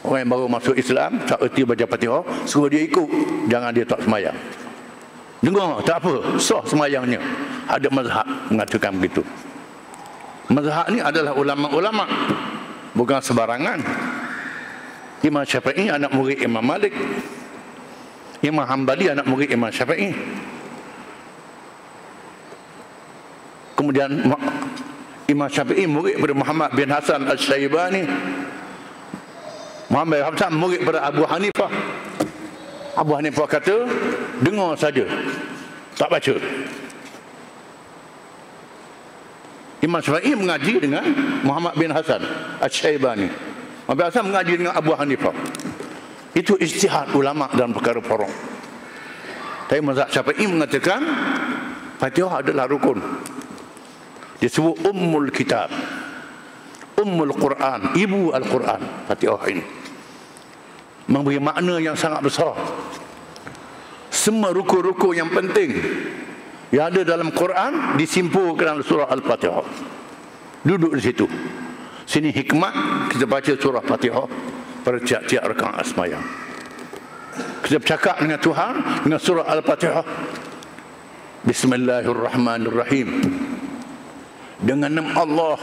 Orang 0.03 0.19
yang 0.23 0.31
baru 0.31 0.45
masuk 0.47 0.75
Islam, 0.75 1.19
tak 1.27 1.39
erti 1.39 1.67
baca 1.67 1.85
Fatihah, 1.87 2.23
suruh 2.47 2.71
dia 2.71 2.83
ikut, 2.83 3.07
jangan 3.51 3.71
dia 3.75 3.85
tak 3.87 3.99
semayang. 4.03 4.37
Dengar, 5.43 5.83
tak 5.83 6.03
apa, 6.03 6.39
sah 6.39 6.63
semayangnya. 6.65 7.19
Ada 7.69 7.87
mazhab 7.91 8.27
mengatakan 8.49 8.97
begitu. 8.97 9.21
Mazhab 10.51 10.91
ni 10.91 10.99
adalah 10.99 11.31
ulama-ulama, 11.31 12.05
bukan 12.91 13.23
sebarangan. 13.23 13.79
Imam 15.23 15.47
Syafi'i 15.47 15.87
anak 15.87 16.11
murid 16.11 16.43
Imam 16.43 16.65
Malik. 16.65 16.91
Imam 18.43 18.65
Hanbali 18.67 19.07
anak 19.07 19.23
murid 19.29 19.47
Imam 19.47 19.71
Syafi'i. 19.71 20.11
kemudian 23.81 24.13
Imam 25.25 25.49
Syafi'i 25.49 25.89
murid 25.89 26.21
kepada 26.21 26.37
Muhammad 26.37 26.69
bin 26.77 26.85
Hasan 26.93 27.25
Al-Syaibani 27.25 28.05
Muhammad 29.89 30.21
bin 30.21 30.25
Hasan 30.29 30.51
murid 30.53 30.85
kepada 30.85 31.01
Abu 31.09 31.25
Hanifah 31.25 31.71
Abu 32.93 33.11
Hanifah 33.17 33.47
kata 33.49 33.89
dengar 34.45 34.77
saja 34.77 35.09
tak 35.97 36.13
baca 36.13 36.37
Imam 39.81 39.97
Syafi'i 39.97 40.37
mengaji 40.37 40.77
dengan 40.77 41.01
Muhammad 41.41 41.73
bin 41.73 41.89
Hasan 41.89 42.21
Al-Syaibani. 42.61 43.25
Muhammad 43.89 44.13
Hasan 44.13 44.29
mengaji 44.29 44.53
dengan 44.61 44.77
Abu 44.77 44.93
Hanifah. 44.93 45.33
Itu 46.37 46.55
istihad 46.61 47.09
ulama 47.17 47.49
dalam 47.51 47.73
perkara 47.73 47.97
porong. 47.97 48.31
Tapi 49.65 49.81
mazhab 49.81 50.07
Syafi'i 50.13 50.45
mengatakan 50.45 51.01
Fatihah 51.97 52.45
adalah 52.45 52.69
rukun. 52.69 53.01
Disebut 54.37 54.85
Ummul 54.85 55.33
Kitab. 55.33 55.73
Ummul 57.01 57.33
Quran, 57.33 57.97
ibu 57.97 58.33
Al-Quran. 58.37 59.09
Fatihah 59.09 59.41
ini. 59.49 59.65
Memberi 61.09 61.41
makna 61.41 61.81
yang 61.81 61.97
sangat 61.97 62.21
besar. 62.21 62.53
Semua 64.13 64.53
rukun-rukun 64.53 65.17
yang 65.17 65.33
penting 65.33 65.73
yang 66.71 66.87
ada 66.87 67.03
dalam 67.03 67.29
Quran 67.35 67.99
disimpulkan 67.99 68.63
dalam 68.63 68.83
surah 68.83 69.11
Al-Fatihah. 69.11 69.67
Duduk 70.63 70.95
di 70.95 71.01
situ. 71.03 71.27
Sini 72.07 72.31
hikmat 72.31 72.73
kita 73.11 73.27
baca 73.27 73.51
surah 73.59 73.83
Fatihah 73.83 74.27
pada 74.81 74.97
tiap-tiap 75.03 75.43
rakaat 75.51 75.85
sembahyang. 75.91 76.25
Kita 77.67 77.77
bercakap 77.77 78.15
dengan 78.23 78.39
Tuhan 78.39 78.73
dengan 79.03 79.19
surah 79.19 79.45
Al-Fatihah. 79.51 80.05
Bismillahirrahmanirrahim. 81.43 83.09
Dengan 84.61 84.93
nama 84.93 85.11
Allah 85.25 85.59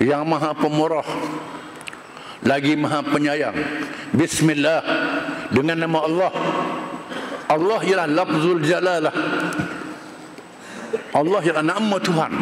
yang 0.00 0.24
Maha 0.26 0.50
Pemurah 0.56 1.06
lagi 2.42 2.74
Maha 2.74 3.06
Penyayang. 3.06 3.56
Bismillah 4.16 4.82
dengan 5.54 5.86
nama 5.86 5.98
Allah. 6.02 6.32
Allah 7.48 7.80
ialah 7.84 8.08
lafzul 8.08 8.62
jalalah. 8.64 9.14
Allah 11.14 11.40
ialah 11.44 11.64
nama 11.64 11.96
Tuhan. 12.00 12.32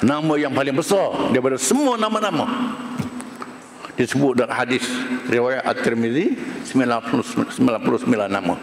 Nama 0.00 0.34
yang 0.40 0.52
paling 0.56 0.72
besar 0.72 1.28
daripada 1.28 1.60
semua 1.60 2.00
nama-nama 2.00 2.48
disebut 4.00 4.32
dalam 4.32 4.56
hadis 4.56 4.80
riwayat 5.28 5.60
At-Tirmizi 5.60 6.32
99 6.72 7.20
nama. 8.32 8.56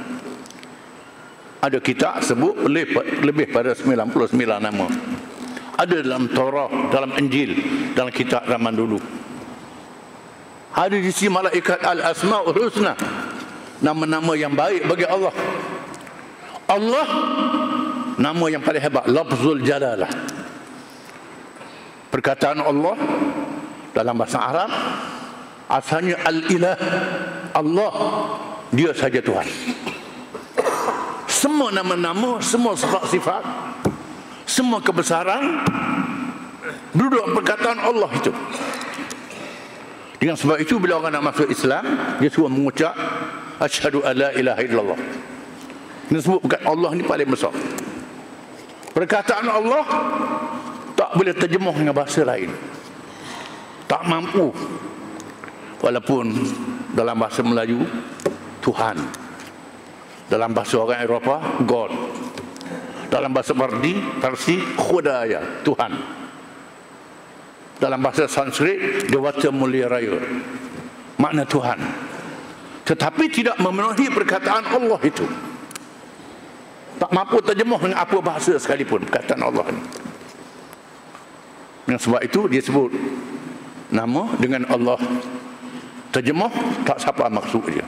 Ada 1.62 1.78
kitab 1.78 2.26
sebut 2.26 2.66
lebih, 2.66 3.22
lebih 3.22 3.54
pada 3.54 3.78
99 3.78 4.18
nama. 4.58 4.88
Ada 5.78 6.02
dalam 6.02 6.26
Taurat, 6.34 6.74
dalam 6.90 7.14
Injil, 7.22 7.54
dalam 7.94 8.10
kitab 8.10 8.50
zaman 8.50 8.74
dulu. 8.74 8.98
Ada 10.74 10.98
di 10.98 11.10
sisi 11.10 11.30
malaikat 11.30 11.86
Al-Asma'ul 11.86 12.58
Husna. 12.66 12.94
Nama-nama 13.78 14.34
yang 14.34 14.54
baik 14.58 14.90
bagi 14.90 15.06
Allah. 15.06 15.34
Allah 16.68 17.08
nama 18.18 18.46
yang 18.50 18.60
paling 18.66 18.82
hebat, 18.82 19.06
Lafzul 19.08 19.62
Jalalah. 19.62 20.10
Perkataan 22.10 22.64
Allah 22.64 22.98
dalam 23.98 24.14
bahasa 24.14 24.38
Arab 24.38 24.70
asalnya 25.68 26.22
al-ilah 26.24 26.78
Allah 27.52 27.92
dia 28.72 28.94
saja 28.94 29.18
Tuhan 29.20 29.48
semua 31.26 31.74
nama-nama 31.74 32.40
semua 32.40 32.78
sifat-sifat 32.78 33.44
semua 34.48 34.80
kebesaran 34.80 35.66
duduk 36.96 37.26
perkataan 37.42 37.82
Allah 37.84 38.10
itu 38.16 38.32
dengan 40.18 40.38
sebab 40.40 40.58
itu 40.62 40.78
bila 40.78 41.02
orang 41.02 41.18
nak 41.18 41.34
masuk 41.36 41.50
Islam 41.52 41.84
dia 42.22 42.30
suruh 42.32 42.54
mengucap 42.54 42.96
asyhadu 43.62 44.06
alla 44.06 44.34
ilaha 44.34 44.62
illallah. 44.62 45.00
Ini 46.08 46.17
sebut 46.24 46.39
perkataan 46.46 46.72
Allah 46.72 46.91
ni 46.96 47.04
paling 47.04 47.30
besar. 47.30 47.54
Perkataan 48.96 49.48
Allah 49.52 49.86
tak 50.96 51.13
boleh 51.13 51.34
terjemuh 51.36 51.76
dengan 51.76 51.93
bahasa 51.93 52.24
lain. 52.24 52.50
Tak 53.86 54.02
mampu. 54.08 54.50
Walaupun 55.78 56.34
dalam 56.98 57.15
bahasa 57.20 57.46
Melayu 57.46 57.86
Tuhan. 58.63 58.98
Dalam 60.28 60.50
bahasa 60.52 60.76
orang 60.82 61.00
Eropah 61.04 61.41
God. 61.67 61.91
Dalam 63.08 63.32
bahasa 63.32 63.54
Parsi 63.56 63.93
Parsi 64.20 64.56
Khudaya 64.76 65.43
Tuhan. 65.62 65.91
Dalam 67.78 68.00
bahasa 68.02 68.26
Sanskrit 68.26 69.12
Dewata 69.12 69.54
Mulia 69.54 69.91
Raya. 69.91 70.17
Makna 71.22 71.46
Tuhan 71.46 71.80
tetapi 72.88 73.28
tidak 73.28 73.60
memenuhi 73.60 74.08
perkataan 74.08 74.63
Allah 74.71 75.00
itu 75.04 75.28
tak 76.97 77.12
mampu 77.12 77.43
terjemuh 77.43 77.78
dengan 77.84 78.00
apa 78.02 78.17
bahasa 78.23 78.56
sekalipun 78.56 79.04
perkataan 79.06 79.43
Allah 79.43 79.67
ini 79.76 79.84
dengan 81.84 82.00
sebab 82.00 82.21
itu 82.23 82.47
dia 82.47 82.63
sebut 82.63 82.89
nama 83.91 84.32
dengan 84.39 84.63
Allah 84.71 84.97
Terjemah 86.17 86.50
tak 86.88 86.97
siapa 86.97 87.28
maksud 87.28 87.67
dia. 87.67 87.86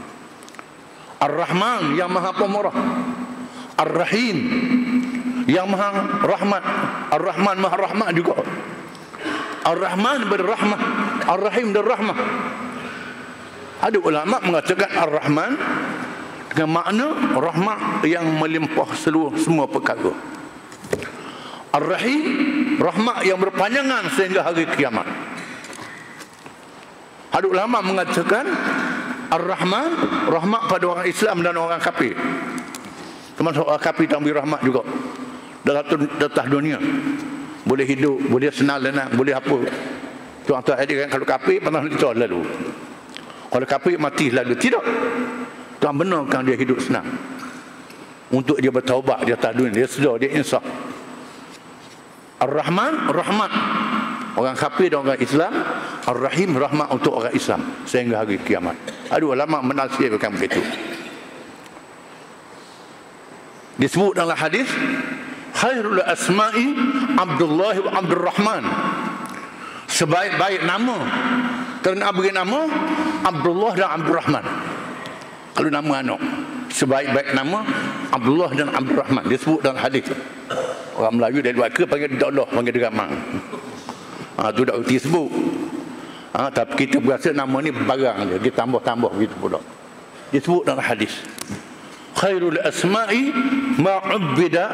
Ar-Rahman 1.17 1.95
yang 1.97 2.11
Maha 2.11 2.31
Pemurah. 2.35 2.75
Ar-Rahim 3.79 4.37
yang 5.47 5.65
Maha 5.65 6.05
Rahmat. 6.21 6.63
Ar-Rahman 7.15 7.57
Maha 7.57 7.77
Rahmat 7.89 8.09
juga. 8.13 8.37
Ar-Rahman 9.65 10.29
berrahmah. 10.29 10.79
Ar-Rahim 11.25 11.73
berrahmah. 11.73 12.17
Ada 13.79 13.95
ulama 13.95 14.43
mengatakan 14.43 14.91
Ar-Rahman 14.91 15.51
dengan 16.51 16.69
makna 16.75 17.07
rahmat 17.31 18.03
yang 18.03 18.27
melimpah 18.35 18.91
seluruh 18.91 19.39
semua 19.39 19.71
perkara. 19.71 20.11
Ar-Rahim 21.71 22.23
rahmat 22.75 23.23
yang 23.23 23.39
berpanjangan 23.39 24.03
sehingga 24.19 24.43
hari 24.43 24.67
kiamat. 24.75 25.07
Ada 27.31 27.45
ulama 27.47 27.79
mengatakan 27.79 28.43
Ar-Rahman 29.31 29.89
rahmat 30.27 30.61
pada 30.67 30.85
orang 30.89 31.07
Islam 31.07 31.39
dan 31.39 31.55
orang 31.55 31.79
kafir. 31.79 32.19
Termasuk 33.39 33.63
orang 33.63 33.79
kafir 33.79 34.11
beri 34.11 34.35
rahmat 34.35 34.59
juga. 34.59 34.83
Dalam 35.63 35.87
atas 35.87 36.45
dunia. 36.51 36.75
Boleh 37.63 37.85
hidup, 37.87 38.27
boleh 38.27 38.51
senang 38.51 38.83
lenang, 38.83 39.13
boleh 39.15 39.37
apa. 39.37 39.71
Tuan-tuan 40.43 40.81
kan 40.81 41.07
kalau 41.13 41.25
kafir 41.29 41.61
pernah 41.61 41.85
kita 41.85 42.11
lalu. 42.17 42.41
Kalau 43.49 43.65
kafir 43.65 43.97
mati 43.97 44.29
lalu 44.29 44.53
tidak. 44.57 44.85
Tuan 45.79 45.95
benarkan 45.95 46.43
dia 46.43 46.59
hidup 46.59 46.77
senang. 46.83 47.07
Untuk 48.29 48.61
dia 48.61 48.69
bertaubat 48.69 49.25
di 49.25 49.33
atas 49.33 49.57
dunia, 49.57 49.73
dia 49.73 49.87
sedar, 49.89 50.21
dia 50.21 50.29
insaf. 50.37 50.61
Ar-Rahman 52.39 53.11
rahmat 53.11 53.51
orang 54.39 54.55
kafir 54.55 54.87
dan 54.87 55.03
orang 55.03 55.19
Islam 55.19 55.51
Ar-Rahim 56.07 56.55
rahmat 56.55 56.87
untuk 56.95 57.19
orang 57.19 57.35
Islam 57.35 57.61
sehingga 57.83 58.23
hari 58.23 58.39
kiamat 58.39 58.79
ada 59.11 59.23
ulama 59.27 59.59
menafsirkan 59.59 60.31
begitu 60.31 60.63
disebut 63.75 64.15
dalam 64.15 64.39
hadis 64.39 64.71
khairul 65.51 65.99
asma'i 66.07 66.71
Abdullah 67.19 67.75
wa 67.83 67.91
Abdul 67.99 68.23
Rahman 68.23 68.63
sebaik-baik 69.91 70.63
nama 70.63 70.97
kerana 71.79 72.11
beri 72.11 72.31
nama 72.35 72.67
Abdullah 73.23 73.73
dan 73.75 73.89
Abdul 73.99 74.15
Rahman 74.19 74.45
kalau 75.59 75.69
nama 75.75 75.93
anak 75.99 76.21
sebaik-baik 76.71 77.35
nama 77.35 77.65
Abdullah 78.15 78.51
dan 78.55 78.71
Abdul 78.71 79.03
Rahman 79.03 79.23
disebut 79.27 79.59
dalam 79.59 79.75
hadis. 79.75 80.07
Orang 80.95 81.19
Melayu 81.19 81.43
dari 81.43 81.55
luar 81.55 81.71
ke 81.71 81.83
panggil 81.83 82.15
Allah 82.19 82.47
panggil 82.47 82.73
dia 82.75 82.87
ramang. 82.87 83.11
Ha, 84.39 84.55
tu 84.55 84.63
tak 84.63 84.79
reti 84.79 84.95
sebut. 85.03 85.27
Ha, 86.31 86.47
tapi 86.47 86.87
kita 86.87 87.03
berasa 87.03 87.35
nama 87.35 87.59
ni 87.59 87.75
barang 87.75 88.17
dia 88.31 88.39
kita 88.39 88.63
tambah-tambah 88.63 89.11
gitu 89.19 89.35
pula. 89.35 89.59
Dia 90.31 90.39
sebut 90.39 90.63
dalam 90.63 90.79
hadis. 90.79 91.11
Khairul 92.15 92.59
asma'i 92.63 93.31
ma'ubbida 93.79 94.65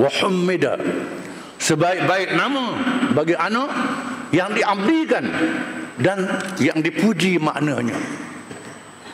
wa 0.00 0.08
hummida. 0.08 0.80
Sebaik-baik 1.60 2.40
nama 2.40 2.72
bagi 3.12 3.36
anak 3.36 3.68
yang 4.32 4.56
diabdikan 4.56 5.28
dan 6.00 6.26
yang 6.58 6.80
dipuji 6.80 7.36
maknanya 7.36 7.96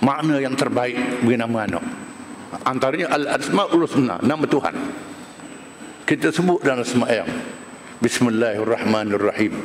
makna 0.00 0.38
yang 0.38 0.54
terbaik 0.54 0.96
bagi 1.20 1.38
nama 1.38 1.66
anak 1.66 1.84
antaranya 2.62 3.10
al-asma'ul 3.10 3.84
husna 3.84 4.22
nama 4.22 4.46
Tuhan 4.46 4.74
kita 6.06 6.30
sebut 6.30 6.62
dalam 6.62 6.86
semayang 6.86 7.26
Bismillahirrahmanirrahim. 7.96 9.56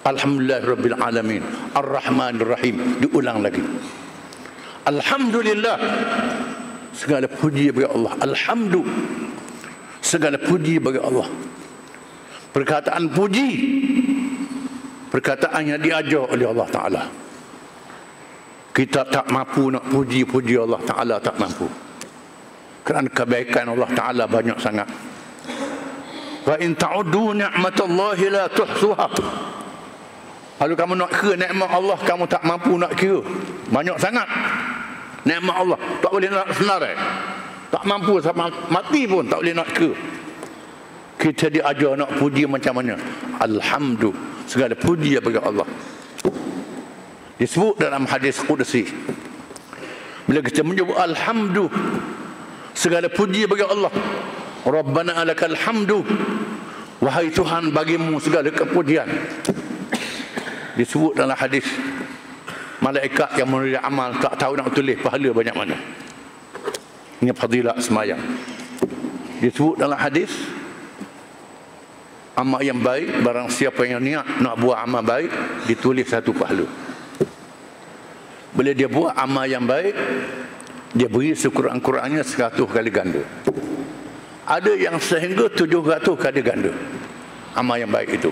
Alhamdulillahirabbil 0.00 0.96
alamin. 0.96 1.44
Arrahmanirrahim. 1.76 3.04
Diulang 3.04 3.44
lagi. 3.44 3.60
Alhamdulillah. 4.88 5.76
Segala 6.96 7.28
puji 7.28 7.68
bagi 7.68 7.84
Allah. 7.84 8.12
Alhamdu. 8.16 8.80
Segala 10.00 10.40
puji 10.40 10.80
bagi 10.80 11.04
Allah. 11.04 11.28
Perkataan 12.56 13.12
puji 13.12 13.48
perkataan 15.14 15.62
yang 15.62 15.78
diajar 15.78 16.26
oleh 16.26 16.50
Allah 16.50 16.68
Taala. 16.74 17.02
Kita 18.74 19.06
tak 19.06 19.30
mampu 19.30 19.70
nak 19.70 19.86
puji-puji 19.86 20.58
Allah 20.58 20.82
Taala 20.82 21.22
tak 21.22 21.38
mampu. 21.38 21.70
Kerana 22.82 23.06
kebaikan 23.06 23.70
Allah 23.70 23.90
Taala 23.94 24.26
banyak 24.26 24.58
sangat 24.58 24.90
Wa 26.44 26.60
in 26.60 26.76
ta'uddu 26.76 27.32
ni'matallahi 27.32 28.24
la 28.28 28.44
tuhsuha. 28.52 29.08
Kalau 30.60 30.74
kamu 30.76 30.94
nak 30.96 31.10
kira 31.16 31.34
nikmat 31.40 31.70
Allah, 31.72 31.98
kamu 32.04 32.24
tak 32.28 32.44
mampu 32.44 32.76
nak 32.76 32.92
kira. 32.94 33.20
Banyak 33.72 33.96
sangat. 33.96 34.28
Nikmat 35.24 35.56
Allah. 35.56 35.78
Tak 36.04 36.12
boleh 36.12 36.28
nak 36.28 36.52
senarai. 36.52 36.94
Tak 37.72 37.82
mampu 37.88 38.20
sama 38.20 38.52
mati 38.68 39.08
pun 39.08 39.24
tak 39.24 39.40
boleh 39.40 39.56
nak 39.56 39.68
kira. 39.72 39.96
Kita 41.16 41.48
diajar 41.48 41.96
nak 41.96 42.12
puji 42.20 42.44
macam 42.44 42.76
mana? 42.76 43.00
Alhamdulillah. 43.40 44.33
Segala 44.44 44.76
puji 44.76 45.16
bagi 45.20 45.40
Allah. 45.40 45.66
Disebut 47.40 47.80
dalam 47.80 48.06
hadis 48.06 48.38
Qudsi. 48.44 48.86
Bila 50.24 50.40
kita 50.40 50.64
menyebut 50.64 50.96
Alhamdulillah. 50.96 51.74
Segala 52.74 53.06
puji 53.10 53.46
bagi 53.46 53.64
Allah. 53.64 53.92
Rabbana 54.64 55.20
alakal 55.20 55.56
hamdu. 55.56 56.02
Wahai 57.04 57.28
Tuhan 57.28 57.68
bagimu 57.74 58.16
segala 58.22 58.48
kepujian. 58.48 59.06
Disebut 60.74 61.14
dalam 61.14 61.36
hadis 61.36 61.68
malaikat 62.82 63.38
yang 63.38 63.48
menulis 63.48 63.78
amal 63.78 64.10
tak 64.18 64.34
tahu 64.40 64.58
nak 64.58 64.72
tulis 64.74 64.98
pahala 64.98 65.30
banyak 65.30 65.56
mana. 65.56 65.76
Ini 67.22 67.32
fadilah 67.36 67.76
semayang. 67.78 68.20
Disebut 69.38 69.76
dalam 69.76 69.96
hadis 70.00 70.32
amal 72.34 72.60
yang 72.60 72.82
baik 72.82 73.22
barang 73.22 73.48
siapa 73.50 73.86
yang 73.86 74.02
niat 74.02 74.42
nak 74.42 74.58
buat 74.58 74.78
amal 74.82 75.02
baik 75.06 75.30
ditulis 75.70 76.10
satu 76.10 76.34
pahala. 76.34 76.66
Bila 78.54 78.70
dia 78.74 78.90
buat 78.90 79.14
amal 79.14 79.46
yang 79.46 79.66
baik 79.66 79.94
dia 80.94 81.10
beri 81.10 81.34
sekurang-kurangnya 81.34 82.22
100 82.22 82.58
kali 82.70 82.90
ganda. 82.90 83.22
Ada 84.46 84.76
yang 84.78 84.98
sehingga 85.02 85.50
700 85.50 86.14
kali 86.14 86.40
ganda. 86.42 86.70
Amal 87.54 87.82
yang 87.82 87.90
baik 87.90 88.18
itu. 88.18 88.30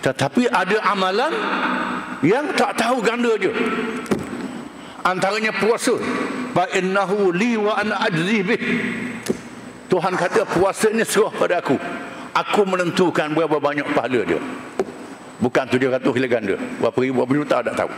Tetapi 0.00 0.48
ada 0.48 0.80
amalan 0.90 1.34
yang 2.26 2.50
tak 2.54 2.78
tahu 2.78 3.02
ganda 3.02 3.34
je. 3.38 3.52
Antaranya 5.02 5.54
puasa. 5.54 5.94
Fa 6.50 6.66
innahu 6.74 7.30
li 7.30 7.54
wa 7.54 7.78
ana 7.78 8.02
ajzi 8.06 8.42
bih. 8.42 8.62
Tuhan 9.90 10.14
kata 10.14 10.46
puasa 10.46 10.90
ini 10.90 11.02
serah 11.02 11.34
pada 11.34 11.58
aku 11.58 11.74
aku 12.34 12.66
menentukan 12.66 13.32
berapa 13.32 13.56
banyak 13.58 13.86
pahala 13.94 14.22
dia. 14.26 14.40
Bukan 15.40 15.64
700 15.72 16.04
kali 16.04 16.28
ganda 16.28 16.56
berapa 16.78 16.98
ribu 17.00 17.24
berapa 17.24 17.32
juta 17.44 17.56
tak 17.64 17.74
tahu. 17.74 17.92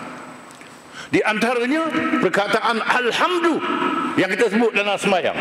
Di 1.13 1.21
antaranya 1.21 1.93
perkataan 2.25 2.81
alhamdulillah 2.81 4.17
yang 4.17 4.31
kita 4.33 4.49
sebut 4.49 4.73
dalam 4.73 4.97
semayang 4.97 5.37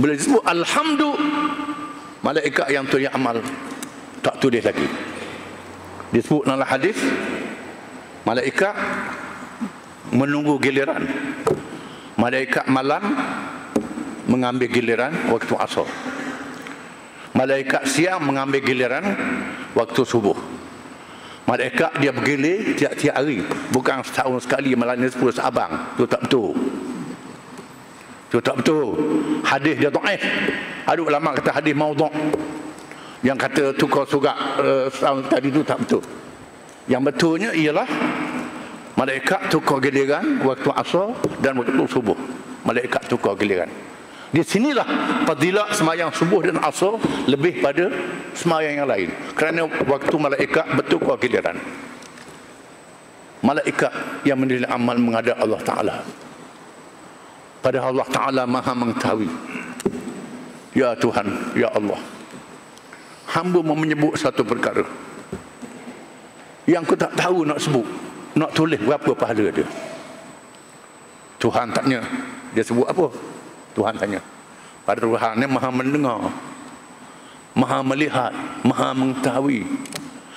bila 0.00 0.16
disebut 0.16 0.42
Alhamdulillah 0.46 1.18
Malaikat 2.24 2.66
yang 2.72 2.84
tulis 2.88 3.10
amal 3.12 3.36
Tak 4.24 4.40
tulis 4.40 4.64
lagi. 4.64 4.86
Disebut 6.14 6.48
dalam 6.48 6.64
hadis 6.64 6.96
Malaikat 8.24 8.74
Menunggu 10.14 10.56
giliran. 10.62 11.04
Malaikat 12.16 12.64
malam 12.70 13.02
Mengambil 14.30 14.72
giliran 14.72 15.12
Waktu 15.28 15.54
asal 15.58 15.88
Malaikat 17.40 17.88
siang 17.88 18.20
mengambil 18.20 18.60
giliran 18.60 19.16
Waktu 19.72 20.04
subuh 20.04 20.36
Malaikat 21.48 21.96
dia 22.04 22.12
bergilir 22.12 22.76
tiap-tiap 22.76 23.16
hari 23.16 23.40
Bukan 23.72 24.04
setahun 24.04 24.44
sekali 24.44 24.76
Malam 24.76 25.00
ni 25.00 25.08
sepuluh 25.08 25.32
seabang 25.32 25.96
Itu 25.96 26.04
tak 26.04 26.28
betul 26.28 26.52
itu 28.30 28.38
tak 28.38 28.62
betul. 28.62 28.94
Hadis 29.42 29.74
dia 29.74 29.90
dhaif. 29.90 30.22
Ada 30.86 31.02
ulama 31.02 31.34
kata 31.34 31.50
hadis 31.50 31.74
maudhu'. 31.74 32.14
Yang 33.26 33.38
kata 33.42 33.64
tukar 33.74 34.06
surat 34.06 34.38
uh, 34.62 34.86
tadi 35.26 35.50
itu 35.50 35.66
tak 35.66 35.82
betul. 35.82 35.98
Yang 36.86 37.02
betulnya 37.10 37.50
ialah 37.50 37.90
malaikat 38.94 39.50
tukar 39.50 39.82
giliran 39.82 40.46
waktu 40.46 40.70
asar 40.70 41.10
dan 41.42 41.58
waktu 41.58 41.84
subuh. 41.90 42.14
Malaikat 42.62 43.10
tukar 43.10 43.34
giliran. 43.34 43.66
Di 44.30 44.46
sinilah 44.46 44.86
fadilah 45.26 45.74
semayang 45.74 46.14
subuh 46.14 46.46
dan 46.46 46.62
asar 46.62 46.94
lebih 47.26 47.58
pada 47.58 47.90
semayang 48.30 48.82
yang 48.82 48.88
lain. 48.88 49.10
Kerana 49.34 49.66
waktu 49.66 50.14
malaikat 50.14 50.66
bertukar 50.78 51.18
giliran. 51.18 51.58
Malaikat 53.42 53.90
yang 54.22 54.38
menilai 54.38 54.70
amal 54.70 54.94
menghadap 55.00 55.34
Allah 55.40 55.60
Ta'ala. 55.64 55.96
Padahal 57.60 57.92
Allah 57.92 58.08
Ta'ala 58.08 58.42
maha 58.48 58.72
mengetahui 58.72 59.28
Ya 60.72 60.96
Tuhan, 60.96 61.28
Ya 61.52 61.68
Allah 61.76 62.00
Hamba 63.30 63.60
mau 63.60 63.76
menyebut 63.76 64.16
satu 64.16 64.42
perkara 64.42 64.82
Yang 66.64 66.82
aku 66.88 66.94
tak 66.96 67.12
tahu 67.20 67.44
nak 67.44 67.60
sebut 67.60 67.84
Nak 68.32 68.50
tulis 68.56 68.80
berapa 68.80 69.12
pahala 69.12 69.52
dia 69.52 69.68
Tuhan 71.36 71.68
tanya 71.76 72.00
Dia 72.56 72.64
sebut 72.64 72.88
apa? 72.88 73.12
Tuhan 73.74 73.94
tanya. 73.96 74.20
Pada 74.84 75.00
Tuhan 75.04 75.38
ni 75.38 75.46
maha 75.46 75.68
mendengar 75.70 76.20
Maha 77.50 77.82
melihat 77.82 78.30
Maha 78.62 78.94
mengetahui. 78.94 79.66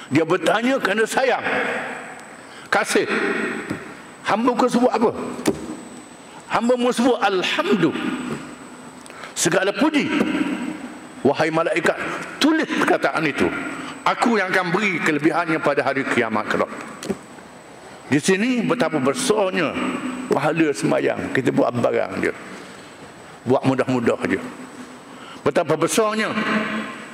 Dia 0.09 0.25
bertanya 0.25 0.81
kerana 0.81 1.05
sayang. 1.05 1.45
Kasih. 2.73 3.05
Hamba 4.25 4.55
kau 4.57 4.71
sebut 4.71 4.89
apa? 4.89 5.11
hamba 6.53 6.77
mu 6.77 6.93
sebut 6.93 7.17
alhamdulillah 7.17 7.97
segala 9.33 9.73
puji. 9.73 10.05
Wahai 11.25 11.49
malaikat 11.49 11.97
tulis 12.37 12.69
perkataan 12.69 13.25
itu. 13.25 13.49
Aku 14.05 14.35
yang 14.35 14.51
akan 14.51 14.69
beri 14.75 14.99
kelebihannya 14.99 15.57
pada 15.63 15.81
hari 15.81 16.03
kiamat 16.03 16.45
kelak. 16.51 16.69
Di 18.11 18.19
sini 18.19 18.61
betapa 18.61 18.99
besarnya 18.99 19.71
pahala 20.29 20.69
semayang 20.75 21.31
kita 21.31 21.49
buat 21.55 21.71
barang 21.73 22.13
dia 22.21 22.35
buat 23.43 23.63
mudah-mudah 23.67 24.19
dia 24.27 24.41
betapa 25.43 25.75
besarnya 25.75 26.31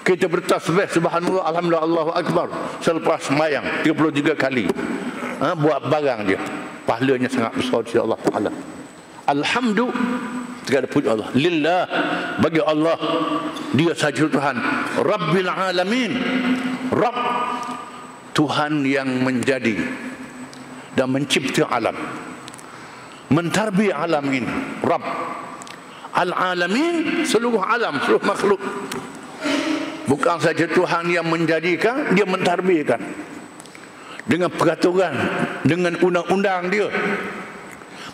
kita 0.10 0.26
bertasbih 0.26 0.90
subhanallah 0.90 1.46
alhamdulillah 1.54 1.86
Allahu 1.86 2.12
akbar 2.18 2.48
selepas 2.82 3.30
semayang 3.30 3.62
33 3.86 4.34
kali. 4.34 4.66
Ha, 5.38 5.54
buat 5.54 5.86
barang 5.86 6.26
dia 6.26 6.42
pahalanya 6.90 7.30
sangat 7.30 7.54
besar 7.62 7.86
di 7.86 8.02
Allah 8.02 8.18
Taala. 8.26 8.52
Alhamdulillah 9.30 9.94
segala 10.66 10.86
puji 10.90 11.08
Allah. 11.14 11.30
Lillah 11.38 11.82
bagi 12.42 12.58
Allah 12.58 12.98
dia 13.78 13.94
saja 13.94 14.26
Tuhan. 14.26 14.58
Rabbil 14.98 15.46
alamin 15.46 16.12
Rabb 16.90 17.18
Tuhan 18.34 18.82
yang 18.90 19.22
menjadi 19.22 19.78
dan 20.98 21.14
mencipta 21.14 21.70
alam. 21.70 21.94
Mentarbi 23.30 23.94
alam 23.94 24.26
ini 24.26 24.50
Rabb 24.82 25.06
Al-alamin 26.20 27.24
seluruh 27.24 27.64
alam 27.64 27.96
seluruh 28.04 28.24
makhluk 28.28 28.60
bukan 30.04 30.36
saja 30.44 30.68
Tuhan 30.68 31.08
yang 31.08 31.24
menjadikan 31.24 32.12
dia 32.12 32.28
mentarbikan 32.28 33.00
dengan 34.28 34.52
peraturan 34.52 35.16
dengan 35.64 35.96
undang-undang 36.04 36.68
dia 36.68 36.92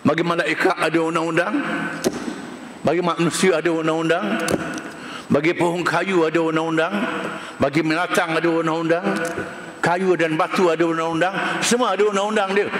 bagi 0.06 0.22
malaikat 0.22 0.76
ada 0.78 0.98
undang-undang. 1.02 1.54
Bagi 2.86 3.02
manusia 3.02 3.58
ada 3.58 3.74
undang-undang. 3.74 4.38
Bagi 5.26 5.50
pohon 5.50 5.82
kayu 5.82 6.22
ada 6.22 6.38
undang-undang. 6.38 6.94
Bagi 7.58 7.82
binatang 7.82 8.38
ada 8.38 8.46
undang-undang. 8.46 9.02
Kayu 9.82 10.14
dan 10.14 10.38
batu 10.38 10.70
ada 10.70 10.86
undang-undang. 10.86 11.34
Semua 11.58 11.98
ada 11.98 12.06
undang-undang 12.06 12.54
dia. 12.54 12.70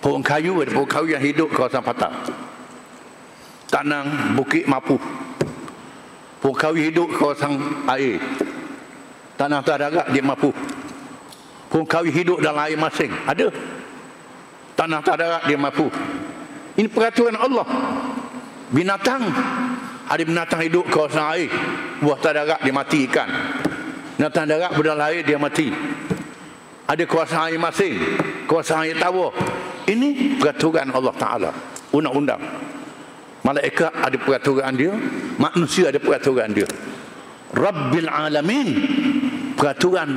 Pohon 0.00 0.24
kayu 0.24 0.64
ada 0.64 0.72
pohon 0.72 0.88
kayu 0.88 1.12
yang 1.12 1.24
hidup 1.28 1.52
kawasan 1.52 1.84
patah. 1.84 2.12
Tanang, 3.70 4.34
bukit, 4.34 4.66
mapu. 4.66 4.98
Kayu 6.42 6.90
hidup 6.90 7.08
kawasan 7.14 7.86
air. 7.86 8.18
Tanah 9.38 9.62
tak 9.62 9.80
ada 9.80 10.04
dia 10.10 10.24
mapu. 10.24 10.50
Kayu 11.70 12.10
hidup 12.10 12.42
dalam 12.42 12.60
air 12.66 12.74
masing. 12.74 13.12
Ada. 13.24 13.48
Tanah 14.74 15.00
tak 15.04 15.20
darat 15.20 15.44
dia 15.44 15.60
mampu 15.60 15.92
ini 16.80 16.88
peraturan 16.88 17.36
Allah. 17.36 17.68
Binatang. 18.72 19.28
Ada 20.10 20.22
binatang 20.26 20.64
hidup 20.64 20.88
kawasan 20.88 21.26
air. 21.36 21.52
Buah 22.00 22.18
tak 22.18 22.34
darat 22.40 22.60
dia 22.64 22.72
mati 22.72 23.04
ikan 23.06 23.28
binatang 24.16 24.48
darat 24.48 24.72
berdalam 24.76 25.04
air 25.12 25.20
dia 25.24 25.36
mati. 25.36 25.68
Ada 26.88 27.04
kawasan 27.04 27.52
air 27.52 27.60
masing. 27.60 27.94
Kawasan 28.48 28.88
air 28.88 28.96
tawar. 28.96 29.36
Ini 29.84 30.40
peraturan 30.40 30.88
Allah 30.90 31.14
Ta'ala. 31.14 31.50
Undang-undang 31.92 32.40
malaikat 33.50 33.90
ada 33.90 34.16
peraturan 34.16 34.72
dia 34.78 34.92
manusia 35.36 35.90
ada 35.90 35.98
peraturan 35.98 36.50
dia 36.54 36.68
Rabbil 37.50 38.06
Alamin 38.06 38.68
peraturan 39.58 40.10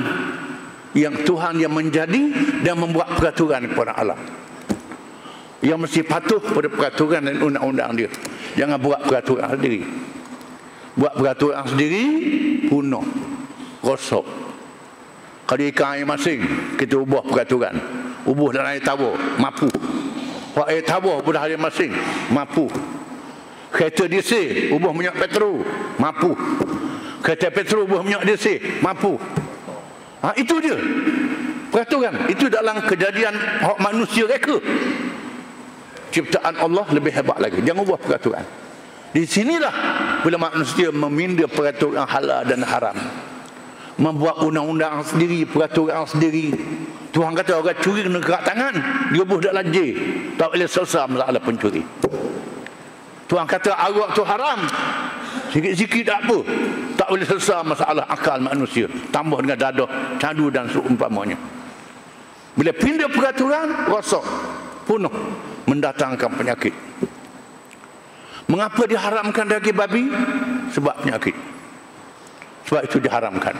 yang 0.94 1.26
Tuhan 1.26 1.58
yang 1.58 1.74
menjadi 1.74 2.22
dan 2.62 2.78
membuat 2.78 3.18
peraturan 3.18 3.66
kepada 3.66 3.98
alam 3.98 4.20
yang 5.64 5.80
mesti 5.82 6.06
patuh 6.06 6.38
pada 6.38 6.70
peraturan 6.70 7.26
dan 7.26 7.42
undang-undang 7.42 7.90
dia 7.98 8.10
jangan 8.54 8.78
buat 8.78 9.02
peraturan 9.02 9.50
sendiri 9.58 9.82
Buat 10.94 11.18
peraturan 11.18 11.66
sendiri, 11.66 12.04
punah. 12.70 13.02
Rosak. 13.82 14.24
Kalau 15.44 15.64
ikan 15.68 15.98
air 15.98 16.06
masing, 16.08 16.40
kita 16.80 16.96
ubah 16.96 17.26
peraturan. 17.26 17.76
Ubah 18.24 18.48
dalam 18.54 18.72
air 18.72 18.80
tawar, 18.80 19.18
mampu. 19.36 19.68
Buat 20.56 20.72
air 20.72 20.86
tawar 20.86 21.20
pun 21.20 21.36
air 21.36 21.58
masing, 21.60 21.92
mampu. 22.32 22.70
Kereta 23.74 24.06
diesel, 24.06 24.70
ubah 24.70 24.94
minyak 24.94 25.18
petrol, 25.18 25.66
mampu. 25.98 26.30
Kereta 27.26 27.50
petrol, 27.50 27.90
ubah 27.90 28.06
minyak 28.06 28.22
diesel, 28.22 28.62
mampu. 28.78 29.18
Ha, 30.22 30.30
itu 30.38 30.62
dia. 30.62 30.78
Peraturan. 31.74 32.30
Itu 32.30 32.46
dalam 32.46 32.78
kejadian 32.86 33.34
hak 33.34 33.82
manusia 33.82 34.30
reka. 34.30 34.62
Ciptaan 36.14 36.54
Allah 36.54 36.86
lebih 36.94 37.10
hebat 37.10 37.42
lagi. 37.42 37.58
Jangan 37.66 37.82
ubah 37.82 37.98
peraturan. 37.98 38.46
Di 39.10 39.26
sinilah 39.26 39.74
bila 40.22 40.38
manusia 40.38 40.94
meminda 40.94 41.50
peraturan 41.50 42.06
halal 42.06 42.46
dan 42.46 42.62
haram. 42.62 42.94
Membuat 43.98 44.38
undang-undang 44.46 45.02
sendiri, 45.02 45.42
peraturan 45.50 46.06
sendiri. 46.06 46.54
Tuhan 47.10 47.34
kata 47.34 47.58
orang 47.58 47.78
curi 47.82 48.06
kena 48.06 48.22
gerak 48.22 48.42
tangan. 48.46 48.74
Dia 49.10 49.22
buh 49.26 49.42
dalam 49.42 49.66
J. 49.74 49.78
Tak 50.38 50.54
boleh 50.54 50.66
selesai 50.70 51.10
masalah 51.10 51.42
pencuri. 51.42 51.82
Tuhan 53.24 53.46
kata 53.48 53.72
arak 53.72 54.12
tu 54.12 54.22
haram. 54.24 54.60
Sikit-sikit 55.48 56.04
tak 56.04 56.18
apa. 56.28 56.38
Tak 56.98 57.08
boleh 57.08 57.26
selesai 57.26 57.64
masalah 57.64 58.04
akal 58.10 58.38
manusia. 58.42 58.90
Tambah 59.08 59.40
dengan 59.40 59.58
dadah, 59.58 59.88
cadu 60.20 60.50
dan 60.52 60.68
seumpamanya. 60.68 61.38
Bila 62.54 62.70
pindah 62.70 63.10
peraturan, 63.10 63.88
rosak. 63.88 64.22
Punuh. 64.84 65.10
Mendatangkan 65.64 66.30
penyakit. 66.36 66.74
Mengapa 68.44 68.84
diharamkan 68.84 69.48
daging 69.48 69.76
babi? 69.78 70.04
Sebab 70.76 71.00
penyakit. 71.00 71.32
Sebab 72.68 72.82
itu 72.84 73.00
diharamkan. 73.00 73.56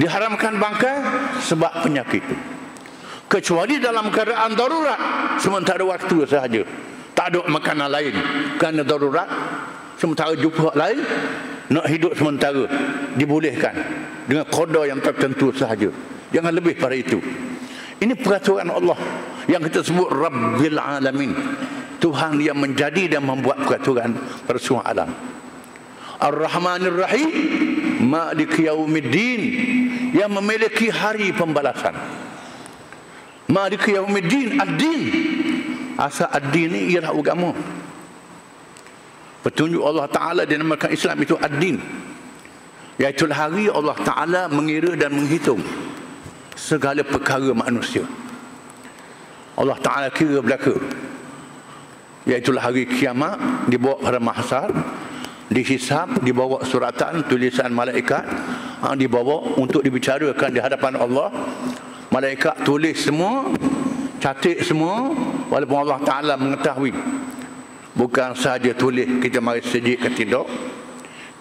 Diharamkan 0.00 0.56
bangkai 0.56 0.96
sebab 1.44 1.84
penyakit. 1.84 2.24
Kecuali 3.28 3.76
dalam 3.76 4.08
keadaan 4.08 4.56
darurat. 4.56 5.00
Sementara 5.36 5.84
waktu 5.84 6.24
sahaja 6.24 6.62
tak 7.18 7.34
ada 7.34 7.42
makanan 7.50 7.90
lain. 7.90 8.14
Kerana 8.62 8.86
darurat 8.86 9.26
sementara 9.98 10.38
jumpa 10.38 10.70
lain 10.78 11.02
nak 11.74 11.90
hidup 11.90 12.14
sementara 12.14 12.70
dibolehkan 13.18 13.74
dengan 14.30 14.46
koda 14.46 14.86
yang 14.86 15.02
tertentu 15.02 15.50
sahaja. 15.50 15.90
Jangan 16.30 16.54
lebih 16.54 16.78
pada 16.78 16.94
itu. 16.94 17.18
Ini 17.98 18.14
peraturan 18.14 18.70
Allah 18.70 18.94
yang 19.50 19.58
kita 19.66 19.82
sebut 19.82 20.06
Rabbil 20.06 20.78
Alamin. 20.78 21.34
Tuhan 21.98 22.38
yang 22.38 22.54
menjadi 22.54 23.18
dan 23.18 23.26
membuat 23.26 23.66
peraturan 23.66 24.14
pada 24.46 24.58
semua 24.62 24.86
alam. 24.86 25.10
Ar-Rahmanir 26.22 26.94
Rahim 26.94 27.30
Malik 28.06 28.54
Yaumiddin 28.54 29.42
yang 30.14 30.30
memiliki 30.30 30.94
hari 30.94 31.34
pembalasan. 31.34 31.98
Malik 33.50 33.82
Yaumiddin 33.90 34.62
Ad-Din 34.62 35.02
Asal 35.98 36.30
ad-din 36.30 36.70
ni 36.70 36.80
ialah 36.94 37.10
agama. 37.10 37.50
Petunjuk 39.42 39.82
Allah 39.82 40.06
Ta'ala 40.06 40.42
dinamakan 40.46 40.94
Islam 40.94 41.18
itu 41.18 41.34
ad-din. 41.34 41.82
Iaitu 43.02 43.26
hari 43.26 43.66
Allah 43.66 43.98
Ta'ala 44.06 44.46
mengira 44.46 44.94
dan 44.94 45.18
menghitung 45.18 45.58
segala 46.54 47.02
perkara 47.02 47.50
manusia. 47.50 48.06
Allah 49.58 49.74
Ta'ala 49.82 50.06
kira 50.14 50.38
belaka. 50.38 50.78
Iaitu 52.30 52.54
hari 52.54 52.86
kiamat 52.86 53.66
dibawa 53.66 53.98
pada 53.98 54.22
mahasar. 54.22 54.70
Dihisap, 55.50 56.22
dibawa 56.22 56.62
suratan, 56.62 57.26
tulisan 57.26 57.74
malaikat. 57.74 58.22
Ha, 58.86 58.94
dibawa 58.94 59.58
untuk 59.58 59.82
dibicarakan 59.82 60.50
di 60.54 60.60
hadapan 60.62 60.94
Allah. 60.94 61.34
Malaikat 62.14 62.62
tulis 62.62 63.02
semua 63.02 63.50
catat 64.18 64.66
semua 64.66 65.14
walaupun 65.48 65.78
Allah 65.88 66.00
Ta'ala 66.04 66.34
mengetahui 66.36 66.92
bukan 67.96 68.36
sahaja 68.36 68.72
tulis 68.76 69.08
kita 69.18 69.42
mari 69.42 69.64
sejik 69.64 69.98
ke 70.06 70.08
tidak 70.14 70.46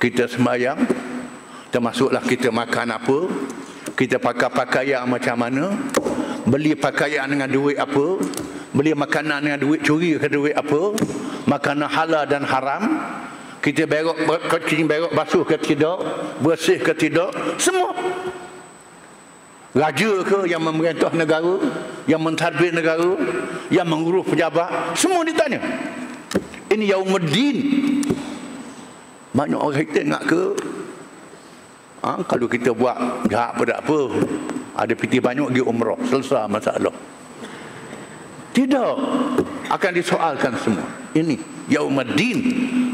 kita 0.02 0.26
sembahyang 0.26 0.80
termasuklah 1.70 2.24
kita 2.24 2.50
makan 2.50 2.96
apa 2.96 3.20
kita 3.94 4.18
pakai 4.18 4.50
pakaian 4.50 5.04
macam 5.06 5.36
mana 5.38 5.76
beli 6.48 6.74
pakaian 6.74 7.28
dengan 7.28 7.52
duit 7.52 7.78
apa 7.78 8.18
beli 8.72 8.96
makanan 8.96 9.44
dengan 9.44 9.60
duit 9.60 9.84
curi 9.84 10.16
ke 10.16 10.28
duit 10.32 10.56
apa 10.56 10.96
makanan 11.46 11.90
halal 11.92 12.24
dan 12.26 12.48
haram 12.48 12.84
kita 13.60 13.84
berok 13.84 14.16
kita 14.64 14.84
berok 14.88 15.12
basuh 15.12 15.44
ke 15.44 15.60
tidak 15.60 16.00
bersih 16.40 16.80
ke 16.80 16.94
tidak 16.96 17.36
semua 17.60 17.92
raja 19.78 20.12
ke 20.26 20.50
yang 20.50 20.66
memerintah 20.66 21.14
negara 21.14 21.62
yang 22.10 22.18
mentadbir 22.26 22.74
negara 22.74 23.14
yang 23.70 23.86
mengurus 23.86 24.26
pejabat 24.26 24.98
semua 24.98 25.22
ditanya. 25.22 25.62
Ini 26.68 26.98
yaumuddin 26.98 27.58
banyak 29.38 29.60
orang 29.62 29.86
kita 29.86 30.02
ingat 30.02 30.24
ke? 30.26 30.44
Ha, 32.02 32.26
kalau 32.26 32.50
kita 32.50 32.74
buat 32.74 33.30
jahat 33.30 33.54
pada 33.54 33.78
apa? 33.78 34.00
Ada 34.78 34.94
piti 34.98 35.22
banyak 35.22 35.54
pergi 35.54 35.64
umrah 35.66 35.98
selesai 36.10 36.50
masalah. 36.50 36.94
Tidak 38.54 38.94
akan 39.70 39.92
disoalkan 39.94 40.54
semua. 40.58 40.86
Ini 41.14 41.38
yaumuddin 41.70 42.38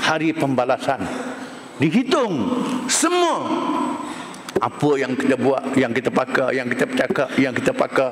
hari 0.03 0.35
pembalasan. 0.35 0.99
Dihitung 1.79 2.63
semua 2.91 3.47
apa 4.61 4.91
yang 4.99 5.17
kita 5.17 5.35
buat, 5.39 5.73
yang 5.73 5.89
kita 5.89 6.13
pakai, 6.13 6.61
yang 6.61 6.67
kita 6.69 6.85
bercakap, 6.85 7.29
yang 7.41 7.53
kita 7.55 7.71
pakai, 7.73 8.11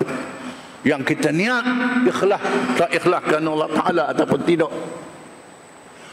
yang 0.82 1.02
kita 1.06 1.30
niat 1.30 1.64
ikhlas, 2.10 2.42
tak 2.78 2.90
ikhlas 2.90 3.22
kerana 3.30 3.50
Allah 3.54 3.70
Ta'ala 3.70 4.04
ataupun 4.16 4.40
tidak. 4.42 4.74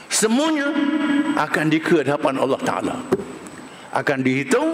Semuanya 0.08 0.68
akan 1.36 1.64
dikira 1.72 2.04
hadapan 2.04 2.34
Allah 2.40 2.60
Ta'ala. 2.60 2.94
Akan 3.88 4.20
dihitung 4.20 4.68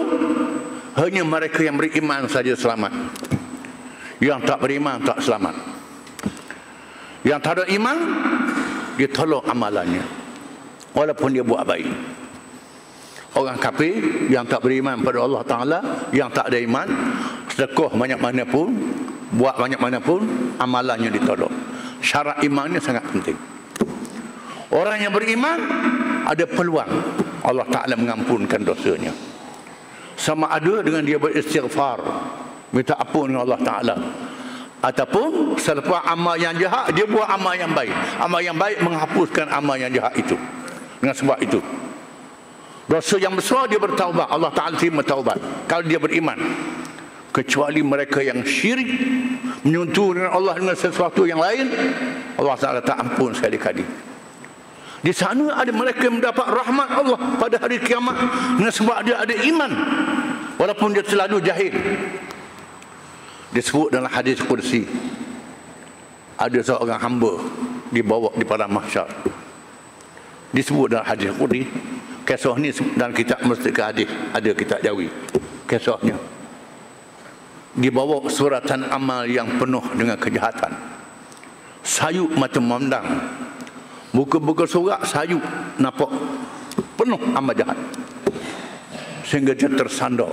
hanya 0.99 1.23
mereka 1.23 1.63
yang 1.63 1.79
beriman 1.79 2.27
saja 2.27 2.51
selamat. 2.55 2.91
Yang 4.19 4.39
tak 4.47 4.59
beriman 4.59 4.99
tak 5.03 5.19
selamat. 5.23 5.55
Yang 7.23 7.39
tak 7.43 7.53
ada 7.59 7.65
iman, 7.71 7.97
dia 8.99 9.07
tolong 9.11 9.43
amalannya. 9.47 10.03
Walaupun 10.95 11.35
dia 11.35 11.43
buat 11.43 11.67
baik 11.67 11.91
orang 13.35 13.59
kafir 13.59 14.27
yang 14.31 14.47
tak 14.47 14.63
beriman 14.63 14.99
pada 15.03 15.19
Allah 15.23 15.43
Ta'ala 15.43 15.79
yang 16.15 16.31
tak 16.31 16.51
ada 16.51 16.57
iman 16.59 16.87
sedekah 17.51 17.91
banyak 17.93 18.19
mana 18.19 18.43
pun 18.47 18.71
buat 19.35 19.55
banyak 19.59 19.79
mana 19.79 19.99
pun 19.99 20.23
amalannya 20.59 21.11
ditolong 21.11 21.75
syarat 22.05 22.37
imannya 22.45 22.77
sangat 22.77 23.01
penting. 23.09 23.37
Orang 24.69 25.01
yang 25.01 25.09
beriman 25.09 25.57
ada 26.29 26.45
peluang. 26.45 26.89
Allah 27.41 27.65
Ta'ala 27.69 27.97
mengampunkan 27.97 28.61
dosanya. 28.61 29.13
Sama 30.15 30.49
ada 30.53 30.85
dengan 30.85 31.01
dia 31.01 31.17
beristighfar 31.17 31.99
minta 32.69 32.93
ampun 32.97 33.33
dengan 33.33 33.45
Allah 33.49 33.61
Ta'ala. 33.61 33.95
Ataupun 34.85 35.57
selepas 35.57 36.05
amal 36.05 36.37
yang 36.37 36.53
jahat 36.61 36.93
dia 36.93 37.09
buat 37.09 37.25
amal 37.25 37.57
yang 37.57 37.73
baik. 37.73 37.93
Amal 38.21 38.41
yang 38.45 38.57
baik 38.57 38.85
menghapuskan 38.85 39.49
amal 39.49 39.77
yang 39.77 39.89
jahat 39.89 40.13
itu. 40.13 40.37
Dengan 41.01 41.15
sebab 41.17 41.37
itu 41.41 41.59
Dosa 42.85 43.17
yang 43.17 43.33
besar 43.33 43.65
dia 43.65 43.81
bertaubat. 43.81 44.29
Allah 44.29 44.53
Ta'ala 44.53 44.77
terima 44.77 45.01
taubat. 45.01 45.41
Kalau 45.65 45.85
dia 45.85 45.97
beriman. 45.97 46.37
Kecuali 47.33 47.81
mereka 47.81 48.21
yang 48.21 48.45
syirik. 48.45 48.89
Menyentuh 49.65 50.13
dengan 50.13 50.31
Allah 50.37 50.53
dengan 50.61 50.77
sesuatu 50.77 51.25
yang 51.25 51.41
lain. 51.41 51.65
Allah 52.37 52.55
Ta'ala 52.61 52.79
tak 52.85 53.01
ampun 53.01 53.33
sekali-kali. 53.33 53.81
Di 55.01 55.13
sana 55.13 55.57
ada 55.57 55.69
mereka 55.69 56.05
yang 56.05 56.17
mendapat 56.21 56.45
rahmat 56.45 56.89
Allah 56.93 57.17
pada 57.41 57.57
hari 57.57 57.81
kiamat. 57.81 58.15
Dengan 58.61 58.73
sebab 58.73 58.97
dia 59.01 59.17
ada 59.17 59.33
iman. 59.33 59.71
Walaupun 60.61 60.93
dia 60.93 61.01
selalu 61.01 61.41
jahil. 61.41 61.73
Disebut 63.49 63.89
dalam 63.89 64.13
hadis 64.13 64.37
kursi. 64.45 64.85
Ada 66.37 66.61
seorang 66.61 67.01
hamba 67.01 67.33
dibawa 67.89 68.29
di 68.37 68.45
pada 68.45 68.69
mahsyar. 68.69 69.09
Disebut 70.53 70.93
dalam 70.93 71.05
hadis 71.07 71.33
kursi 71.33 71.65
kisah 72.25 72.57
ni 72.57 72.73
dalam 72.97 73.13
kitab 73.13 73.39
Mustika 73.45 73.93
Hadis 73.93 74.09
ada 74.33 74.49
kitab 74.51 74.81
Jawi. 74.81 75.07
Kisahnya. 75.69 76.17
Dibawa 77.75 78.25
suratan 78.31 78.87
amal 78.89 79.29
yang 79.29 79.45
penuh 79.61 79.83
dengan 79.93 80.17
kejahatan. 80.17 80.73
Sayuk 81.85 82.33
macam 82.33 82.65
memandang. 82.65 83.05
Buka-buka 84.15 84.65
surat 84.65 85.03
sayuk 85.05 85.43
nampak 85.77 86.09
penuh 86.97 87.19
amal 87.35 87.53
jahat. 87.53 87.77
Sehingga 89.27 89.53
dia 89.53 89.69
tersandar. 89.69 90.31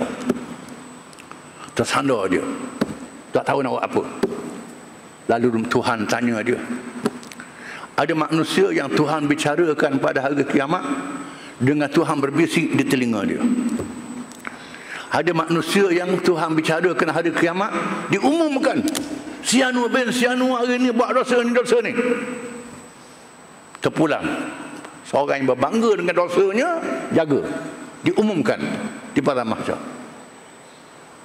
Tersandar 1.77 2.25
dia. 2.31 2.45
Tak 3.33 3.43
tahu 3.49 3.59
nak 3.61 3.77
buat 3.77 3.85
apa. 3.85 4.03
Lalu 5.29 5.65
Tuhan 5.67 6.05
tanya 6.07 6.39
dia 6.41 6.57
ada 7.93 8.13
manusia 8.17 8.73
yang 8.73 8.89
Tuhan 8.89 9.29
bicarakan 9.29 10.01
pada 10.01 10.25
hari 10.25 10.41
kiamat 10.49 10.81
dengan 11.63 11.87
Tuhan 11.87 12.19
berbisik 12.19 12.75
di 12.75 12.83
telinga 12.83 13.23
dia. 13.23 13.41
Ada 15.13 15.31
manusia 15.31 15.87
yang 15.93 16.19
Tuhan 16.19 16.57
bicara 16.57 16.91
kena 16.97 17.15
hari 17.15 17.31
kiamat 17.31 17.71
diumumkan. 18.11 18.83
Sianu 19.45 19.87
bin 19.87 20.09
Sianu 20.11 20.57
hari 20.57 20.81
ni 20.81 20.89
buat 20.91 21.15
dosa 21.15 21.39
ni 21.45 21.53
dosa 21.55 21.77
ni. 21.79 21.93
Terpulang. 23.79 24.25
Seorang 25.03 25.43
yang 25.43 25.47
berbangga 25.53 25.91
dengan 25.99 26.15
dosanya 26.17 26.69
jaga. 27.13 27.45
Diumumkan 28.03 28.59
di 29.13 29.21
pada 29.21 29.45
mahsyar. 29.45 29.77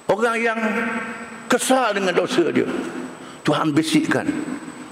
Orang 0.05 0.37
yang 0.37 0.59
kesal 1.49 1.97
dengan 1.97 2.13
dosa 2.13 2.53
dia. 2.53 2.69
Tuhan 3.41 3.73
bisikkan. 3.73 4.29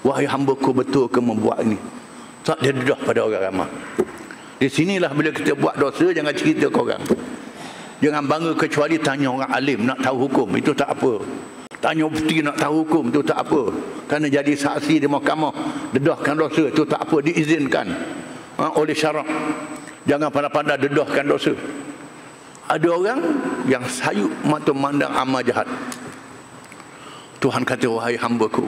Wahai 0.02 0.26
hamba 0.26 0.58
ku 0.58 0.74
betul 0.74 1.06
ke 1.06 1.22
membuat 1.22 1.62
ini. 1.62 1.78
Tak 2.42 2.64
dedah 2.64 2.98
pada 3.06 3.28
orang 3.28 3.44
ramai. 3.44 3.70
Di 4.58 4.66
sinilah 4.66 5.14
bila 5.14 5.30
kita 5.30 5.54
buat 5.54 5.78
dosa 5.78 6.10
jangan 6.10 6.34
cerita 6.34 6.66
ke 6.66 6.78
orang. 6.78 7.04
Jangan 8.02 8.24
bangga 8.26 8.54
kecuali 8.58 8.98
tanya 9.02 9.30
orang 9.34 9.50
alim 9.54 9.86
nak 9.86 10.02
tahu 10.02 10.30
hukum 10.30 10.50
itu 10.58 10.74
tak 10.74 10.98
apa. 10.98 11.22
Tanya 11.78 12.10
bukti 12.10 12.42
nak 12.42 12.58
tahu 12.58 12.82
hukum 12.82 13.14
itu 13.14 13.22
tak 13.22 13.46
apa. 13.46 13.70
Kerana 14.10 14.26
jadi 14.30 14.54
saksi 14.58 14.98
di 14.98 15.06
mahkamah 15.06 15.54
dedahkan 15.94 16.34
dosa 16.34 16.74
itu 16.74 16.82
tak 16.86 17.06
apa 17.06 17.18
diizinkan 17.22 17.86
ha, 18.58 18.74
oleh 18.74 18.98
syarak. 18.98 19.26
Jangan 20.10 20.30
pandai-pandai 20.34 20.78
dedahkan 20.90 21.26
dosa. 21.26 21.54
Ada 22.68 22.88
orang 22.90 23.22
yang 23.70 23.86
sayuk 23.86 24.34
mata 24.42 24.74
mandang 24.74 25.14
amal 25.14 25.46
jahat. 25.46 25.70
Tuhan 27.38 27.62
kata 27.62 27.86
wahai 27.86 28.18
hamba-Ku 28.18 28.66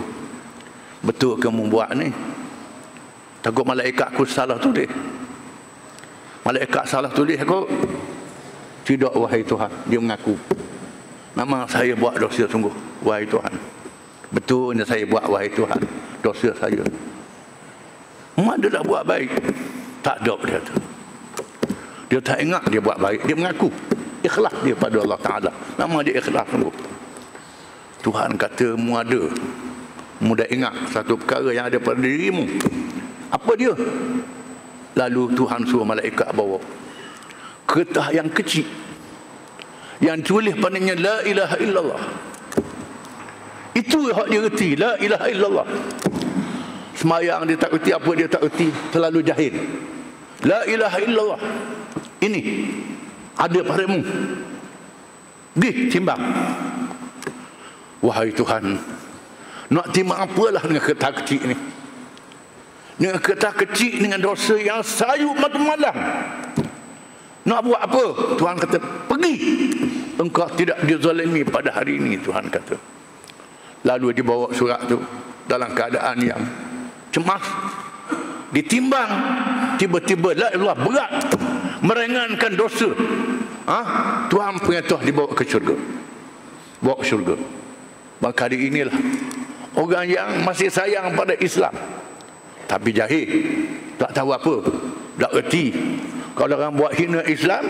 betul 1.01 1.33
ke 1.41 1.49
membuat 1.49 1.97
ni? 1.97 2.13
Takut 3.41 3.65
malaikat 3.65 4.13
aku 4.13 4.27
salah 4.27 4.59
tu 4.61 4.69
dia. 4.69 4.85
Malaikat 6.49 6.81
salah 6.89 7.13
tulis 7.13 7.37
aku. 7.37 7.69
Tidak 8.81 9.13
wahai 9.13 9.45
Tuhan. 9.45 9.69
Dia 9.85 10.01
mengaku. 10.01 10.33
Memang 11.37 11.69
saya 11.69 11.93
buat 11.93 12.17
dosa 12.17 12.49
sungguh. 12.49 12.73
Wahai 13.05 13.21
Tuhan. 13.29 13.53
Betulnya 14.33 14.81
saya 14.81 15.05
buat 15.05 15.29
wahai 15.29 15.45
Tuhan. 15.53 15.77
Dosa 16.25 16.49
saya. 16.57 16.81
Mana 18.33 18.65
dah 18.65 18.81
buat 18.81 19.05
baik? 19.05 19.29
Tak 20.01 20.25
ada 20.25 20.35
dia 20.41 20.57
tu. 20.65 20.73
Dia 22.09 22.17
tak 22.17 22.41
ingat 22.41 22.65
dia 22.65 22.81
buat 22.81 22.97
baik. 22.97 23.29
Dia 23.29 23.37
mengaku. 23.37 23.69
Ikhlas 24.25 24.55
dia 24.65 24.73
pada 24.73 25.05
Allah 25.05 25.19
Ta'ala. 25.21 25.51
Nama 25.77 25.97
dia 26.01 26.17
ikhlas 26.17 26.49
sungguh. 26.49 26.75
Tuhan 28.01 28.33
kata 28.41 28.73
mu 28.73 28.97
ada. 28.97 29.21
Mu 30.17 30.33
dah 30.33 30.49
ingat 30.49 30.73
satu 30.89 31.13
perkara 31.13 31.53
yang 31.53 31.69
ada 31.69 31.77
pada 31.77 32.01
dirimu. 32.01 32.49
Apa 33.29 33.53
dia? 33.53 33.77
Lalu 34.97 35.33
Tuhan 35.37 35.61
suruh 35.67 35.85
malaikat 35.85 36.33
bawa 36.33 36.57
kertas 37.69 38.09
yang 38.13 38.29
kecil 38.33 38.65
yang 39.99 40.23
tulis 40.23 40.55
padanya 40.55 40.95
la 40.95 41.15
ilaha 41.27 41.55
illallah. 41.59 42.01
Itu 43.75 44.11
yang 44.11 44.27
dia 44.27 44.39
reti, 44.47 44.69
la 44.75 44.91
ilaha 44.99 45.27
illallah. 45.27 45.67
Semayang 46.95 47.47
dia 47.47 47.55
tak 47.55 47.71
reti 47.75 47.91
apa 47.95 48.11
dia 48.15 48.27
tak 48.27 48.43
reti, 48.47 48.71
terlalu 48.91 49.19
jahil. 49.23 49.53
La 50.43 50.63
ilaha 50.67 50.97
illallah. 51.03 51.39
Ini 52.19 52.41
ada 53.39 53.59
padamu. 53.63 53.99
Pergi 55.55 55.91
timbang. 55.91 56.19
Wahai 57.99 58.31
Tuhan, 58.31 58.79
nak 59.67 59.91
timbang 59.91 60.23
apalah 60.23 60.63
dengan 60.63 60.79
kertas 60.79 61.11
kecil 61.19 61.51
ini? 61.51 61.55
Dengan 62.99 63.17
kertas 63.23 63.55
kecil 63.55 64.03
dengan 64.03 64.19
dosa 64.19 64.59
yang 64.59 64.83
sayup 64.83 65.39
mata 65.39 65.55
malam 65.55 65.95
nak 67.49 67.65
buat 67.65 67.81
apa? 67.81 68.05
Tuhan 68.37 68.55
kata 68.61 68.77
pergi. 69.09 69.33
Engkau 70.21 70.45
tidak 70.53 70.85
dizalimi 70.85 71.41
pada 71.41 71.73
hari 71.73 71.97
ini 71.97 72.21
Tuhan 72.21 72.45
kata. 72.45 72.77
Lalu 73.89 74.21
dibawa 74.21 74.53
surat 74.53 74.85
tu 74.85 75.01
dalam 75.49 75.73
keadaan 75.73 76.21
yang 76.21 76.41
cemas. 77.09 77.41
Ditimbang. 78.53 79.09
Tiba-tiba 79.81 80.37
la 80.37 80.47
Allah 80.53 80.77
berat. 80.77 81.11
Meringankan 81.81 82.53
dosa. 82.53 82.91
Ha? 83.65 83.79
Tuhan 84.29 84.61
punya 84.61 84.85
tuah 84.85 85.01
dibawa 85.01 85.33
ke 85.33 85.41
syurga. 85.47 85.73
Bawa 86.85 87.01
ke 87.01 87.05
syurga. 87.07 87.35
Maka 88.21 88.45
hari 88.45 88.67
inilah 88.69 88.93
orang 89.73 90.05
yang 90.05 90.29
masih 90.45 90.67
sayang 90.69 91.15
pada 91.17 91.33
Islam 91.39 91.71
tapi 92.69 92.93
jahil. 92.93 93.25
Tak 93.97 94.13
tahu 94.13 94.29
apa. 94.29 94.55
Tak 95.17 95.33
erti. 95.33 95.73
Kalau 96.37 96.53
orang 96.53 96.77
buat 96.77 96.93
hina 96.93 97.25
Islam 97.25 97.65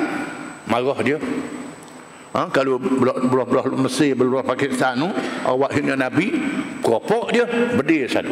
marah 0.68 1.00
dia. 1.00 1.18
Ha? 2.30 2.46
kalau 2.54 2.78
belah-belah 2.78 3.74
Mesir 3.74 4.14
belah 4.14 4.46
Pakistan 4.46 5.02
awak 5.50 5.74
hina 5.74 5.98
Nabi 5.98 6.30
keropok 6.86 7.34
dia 7.34 7.50
berdiri 7.74 8.06
satu. 8.06 8.30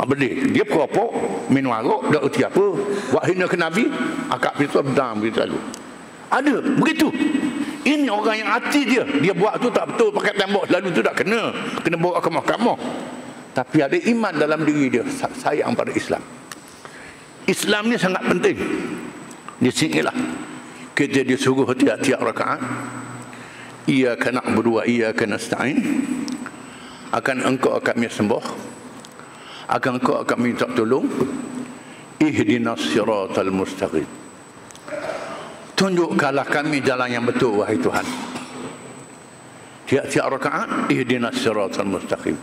Ha, 0.00 0.08
berdiri 0.08 0.48
dia 0.56 0.64
keropok 0.64 1.12
minum 1.52 1.76
arak 1.76 2.16
tak 2.16 2.22
erti 2.24 2.40
apa. 2.48 2.66
Buat 3.12 3.24
hina 3.28 3.44
ke 3.44 3.60
Nabi 3.60 3.84
akak 4.32 4.56
pisau 4.56 4.80
berdam 4.80 5.20
begitu 5.20 5.44
selalu 5.44 5.58
ada 6.34 6.54
begitu. 6.80 7.08
Ini 7.84 8.08
orang 8.08 8.36
yang 8.40 8.50
hati 8.50 8.80
dia. 8.88 9.04
Dia 9.20 9.36
buat 9.36 9.60
tu 9.60 9.68
tak 9.68 9.92
betul 9.92 10.08
pakai 10.08 10.32
tembok 10.40 10.64
lalu 10.72 10.88
tu 10.90 11.04
tak 11.04 11.20
kena. 11.20 11.52
Kena 11.84 12.00
bawa 12.00 12.16
ke 12.18 12.30
mahkamah 12.32 12.78
tapi 13.54 13.86
ada 13.86 13.94
iman 13.94 14.34
dalam 14.34 14.66
diri 14.66 14.90
dia 14.90 15.06
sayang 15.38 15.78
pada 15.78 15.94
Islam. 15.94 16.18
Islam 17.46 17.86
ni 17.86 17.94
sangat 17.94 18.26
penting. 18.26 18.58
Di 19.62 19.70
sinilah 19.70 20.16
kita 20.98 21.22
disuruh 21.22 21.70
tiap-tiap 21.70 22.18
rakaat. 22.18 22.60
Ia 23.84 24.16
kena 24.18 24.42
berdua 24.42 24.88
ia 24.88 25.12
kena 25.14 25.36
stain 25.38 25.76
akan 27.14 27.36
engkau 27.46 27.78
kami 27.78 28.10
sembah. 28.10 28.46
Akan 29.70 30.02
engkau 30.02 30.18
akan 30.18 30.38
minta 30.42 30.66
tolong. 30.74 31.06
Ihdinas 32.18 32.90
siratal 32.90 33.54
mustaqim. 33.54 34.08
Tunjukkanlah 35.78 36.46
kami 36.48 36.82
jalan 36.82 37.06
yang 37.06 37.22
betul 37.22 37.62
wahai 37.62 37.78
Tuhan. 37.78 38.06
Tiap-tiap 39.84 40.26
rakaat 40.32 40.90
ihdinas 40.90 41.38
siratal 41.38 41.86
mustaqim 41.86 42.34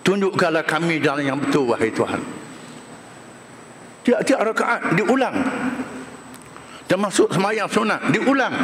Tunjukkanlah 0.00 0.64
kami 0.64 0.96
jalan 1.00 1.24
yang 1.24 1.38
betul 1.38 1.68
wahai 1.68 1.92
Tuhan. 1.92 2.20
Tiap-tiap 4.00 4.40
rakaat 4.40 4.96
diulang. 4.96 5.36
Termasuk 6.88 7.28
semayang 7.30 7.68
sunat 7.68 8.00
diulang. 8.10 8.54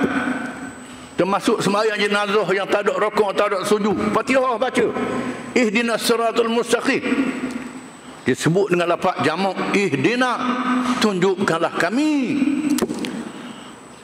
Termasuk 1.16 1.60
semayang 1.60 1.96
jenazah 2.00 2.44
yang 2.52 2.68
tak 2.68 2.88
ada 2.88 2.96
rokok, 2.96 3.36
tak 3.36 3.52
ada 3.52 3.58
sujud. 3.64 3.96
Fatihah 4.16 4.56
baca. 4.56 4.86
Ihdinas 5.52 6.04
siratul 6.04 6.52
mustaqim. 6.52 7.04
Disebut 8.26 8.74
dengan 8.74 8.96
lapak 8.96 9.22
jamak 9.22 9.76
ihdina. 9.76 10.40
Tunjukkanlah 10.98 11.76
kami. 11.78 12.40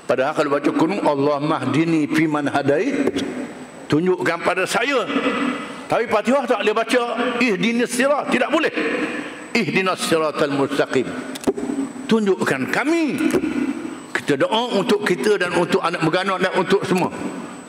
Padahal 0.07 0.37
kalau 0.37 0.51
baca 0.53 0.71
kunung 0.77 1.03
Allah 1.03 1.41
mahdini 1.41 2.05
fi 2.07 2.29
man 2.29 2.47
hadait. 2.47 3.09
Tunjukkan 3.89 4.39
pada 4.45 4.65
saya 4.65 5.05
tapi 5.93 6.09
Fatihah 6.09 6.49
tak 6.49 6.65
boleh 6.65 6.73
baca 6.73 7.03
ihdinas 7.37 7.93
sirat, 7.93 8.33
tidak 8.33 8.49
boleh. 8.49 8.73
Ihdinas 9.53 10.01
siratal 10.01 10.57
mustaqim. 10.57 11.05
Tunjukkan 12.09 12.73
kami. 12.73 13.21
Kita 14.17 14.41
doa 14.41 14.73
untuk 14.73 15.05
kita 15.05 15.37
dan 15.37 15.53
untuk 15.53 15.85
anak 15.85 16.01
berganak 16.01 16.41
dan 16.41 16.57
untuk 16.57 16.81
semua. 16.89 17.13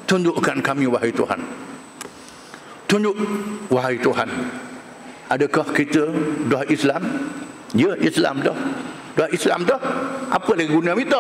Tunjukkan 0.08 0.64
kami 0.64 0.88
wahai 0.88 1.12
Tuhan. 1.12 1.36
Tunjuk 2.88 3.12
wahai 3.68 4.00
Tuhan. 4.00 4.32
Adakah 5.28 5.68
kita 5.76 6.08
dah 6.48 6.64
Islam? 6.72 7.04
Ya, 7.76 7.92
Islam 8.00 8.40
dah. 8.40 8.56
Dah 9.20 9.28
Islam 9.36 9.68
dah. 9.68 9.84
Apa 10.32 10.56
lagi 10.56 10.72
guna 10.72 10.96
minta? 10.96 11.20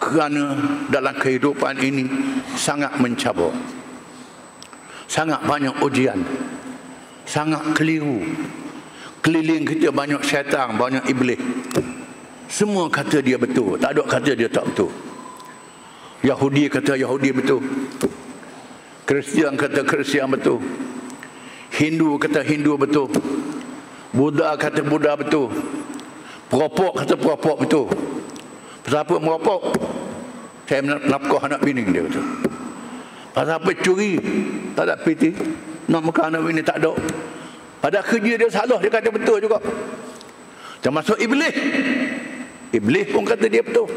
Kerana 0.00 0.56
dalam 0.88 1.12
kehidupan 1.12 1.76
ini 1.76 2.08
sangat 2.56 2.96
mencabar 2.96 3.52
sangat 5.14 5.46
banyak 5.46 5.78
ujian. 5.78 6.18
Sangat 7.22 7.62
keliru. 7.78 8.18
Keliling 9.22 9.62
kita 9.62 9.94
banyak 9.94 10.20
syaitan 10.26 10.74
banyak 10.74 11.06
iblis. 11.06 11.38
Semua 12.50 12.90
kata 12.90 13.22
dia 13.22 13.38
betul. 13.38 13.78
Tak 13.78 13.94
ada 13.94 14.02
kata 14.02 14.34
dia 14.34 14.50
tak 14.50 14.66
betul. 14.74 14.90
Yahudi 16.26 16.66
kata 16.66 16.98
Yahudi 16.98 17.30
betul. 17.30 17.62
Kristian 19.06 19.54
kata 19.54 19.86
Kristian 19.86 20.28
betul. 20.34 20.58
Hindu 21.70 22.18
kata 22.18 22.42
Hindu 22.42 22.74
betul. 22.74 23.08
Buddha 24.10 24.58
kata 24.58 24.82
Buddha 24.82 25.14
betul. 25.14 25.48
Peropok 26.50 27.00
kata 27.00 27.14
peropok 27.16 27.56
betul. 27.64 27.86
Siapa 28.84 29.16
merokok 29.16 29.80
Saya 30.68 30.84
nafkah 30.84 31.44
anak 31.44 31.60
bini 31.64 31.84
dia 31.88 32.04
betul 32.04 32.24
Pasal 33.34 33.58
apa 33.58 33.70
curi? 33.82 34.14
Tak 34.78 34.86
ada 34.86 34.94
piti. 35.02 35.34
Nak 35.90 36.00
makan 36.06 36.38
anak 36.38 36.54
ini 36.54 36.62
tak 36.62 36.78
ada. 36.78 36.94
Pada 37.82 37.98
kerja 38.00 38.38
dia 38.38 38.48
salah, 38.48 38.78
dia 38.78 38.88
kata 38.88 39.10
betul 39.10 39.42
juga. 39.42 39.58
Termasuk 40.78 41.18
iblis. 41.18 41.52
Iblis 42.70 43.06
pun 43.10 43.26
kata 43.26 43.50
dia 43.50 43.60
betul. 43.60 43.90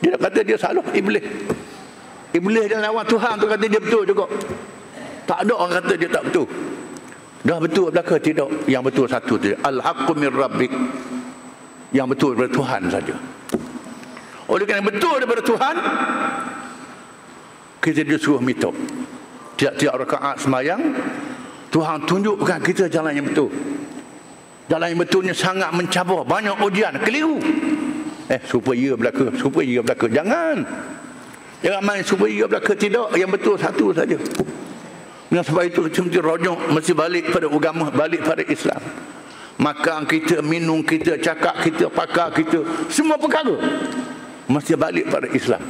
Dia 0.00 0.16
kata 0.16 0.40
dia 0.40 0.56
salah, 0.56 0.82
iblis. 0.96 1.22
Iblis 2.34 2.66
dan 2.72 2.82
lawan 2.82 3.04
Tuhan 3.06 3.38
tu 3.38 3.46
kata 3.46 3.64
dia 3.68 3.78
betul 3.78 4.02
juga. 4.08 4.26
Tak 5.28 5.44
ada 5.44 5.52
orang 5.54 5.72
kata 5.84 5.92
dia 5.94 6.10
tak 6.10 6.24
betul. 6.32 6.46
Dah 7.44 7.58
betul 7.60 7.92
belaka 7.92 8.16
tidak. 8.16 8.48
Yang 8.64 8.82
betul 8.88 9.06
satu 9.06 9.34
tu. 9.36 9.52
Al-haqqu 9.52 10.12
min 10.16 10.32
rabbik. 10.32 10.72
Yang 11.92 12.06
betul 12.16 12.30
daripada 12.32 12.52
Tuhan 12.56 12.82
saja. 12.88 13.16
Oleh 14.48 14.64
kerana 14.66 14.84
betul 14.84 15.14
daripada 15.20 15.42
Tuhan, 15.44 15.74
kita 17.84 18.00
disuruh 18.00 18.40
minta. 18.40 18.72
Tiap-tiap 19.60 20.00
rakaat 20.00 20.40
semayang, 20.40 20.80
Tuhan 21.68 22.08
tunjukkan 22.08 22.58
kita 22.64 22.88
jalan 22.88 23.12
yang 23.12 23.28
betul. 23.28 23.52
Jalan 24.64 24.96
yang 24.96 25.00
betulnya 25.04 25.34
sangat 25.36 25.68
mencabar. 25.76 26.24
Banyak 26.24 26.56
ujian. 26.64 26.96
Keliru. 27.04 27.36
Eh, 28.32 28.40
supaya 28.48 28.72
ia 28.72 28.94
belaka. 28.96 29.28
Supaya 29.36 29.66
ia 29.68 29.84
belaka. 29.84 30.08
Jangan. 30.08 30.64
Jangan 31.60 31.82
main 31.84 32.00
supaya 32.00 32.32
ia 32.32 32.46
belaka. 32.48 32.72
Tidak. 32.72 33.12
Yang 33.12 33.30
betul 33.36 33.54
satu 33.60 33.92
saja. 33.92 34.16
Dengan 35.28 35.44
sebab 35.44 35.68
itu 35.68 35.84
kita 35.92 36.00
mesti 36.08 36.20
rojok. 36.24 36.58
Mesti 36.72 36.92
balik 36.96 37.24
pada 37.28 37.46
agama. 37.52 37.92
Balik 37.92 38.24
pada 38.24 38.40
Islam. 38.48 38.80
Makan 39.54 40.08
kita, 40.08 40.42
minum 40.42 40.82
kita, 40.82 41.14
cakap 41.20 41.60
kita, 41.62 41.86
pakar 41.92 42.32
kita. 42.32 42.64
Semua 42.88 43.20
perkara. 43.20 43.54
Mesti 44.48 44.72
balik 44.80 45.12
pada 45.12 45.28
Islam. 45.30 45.60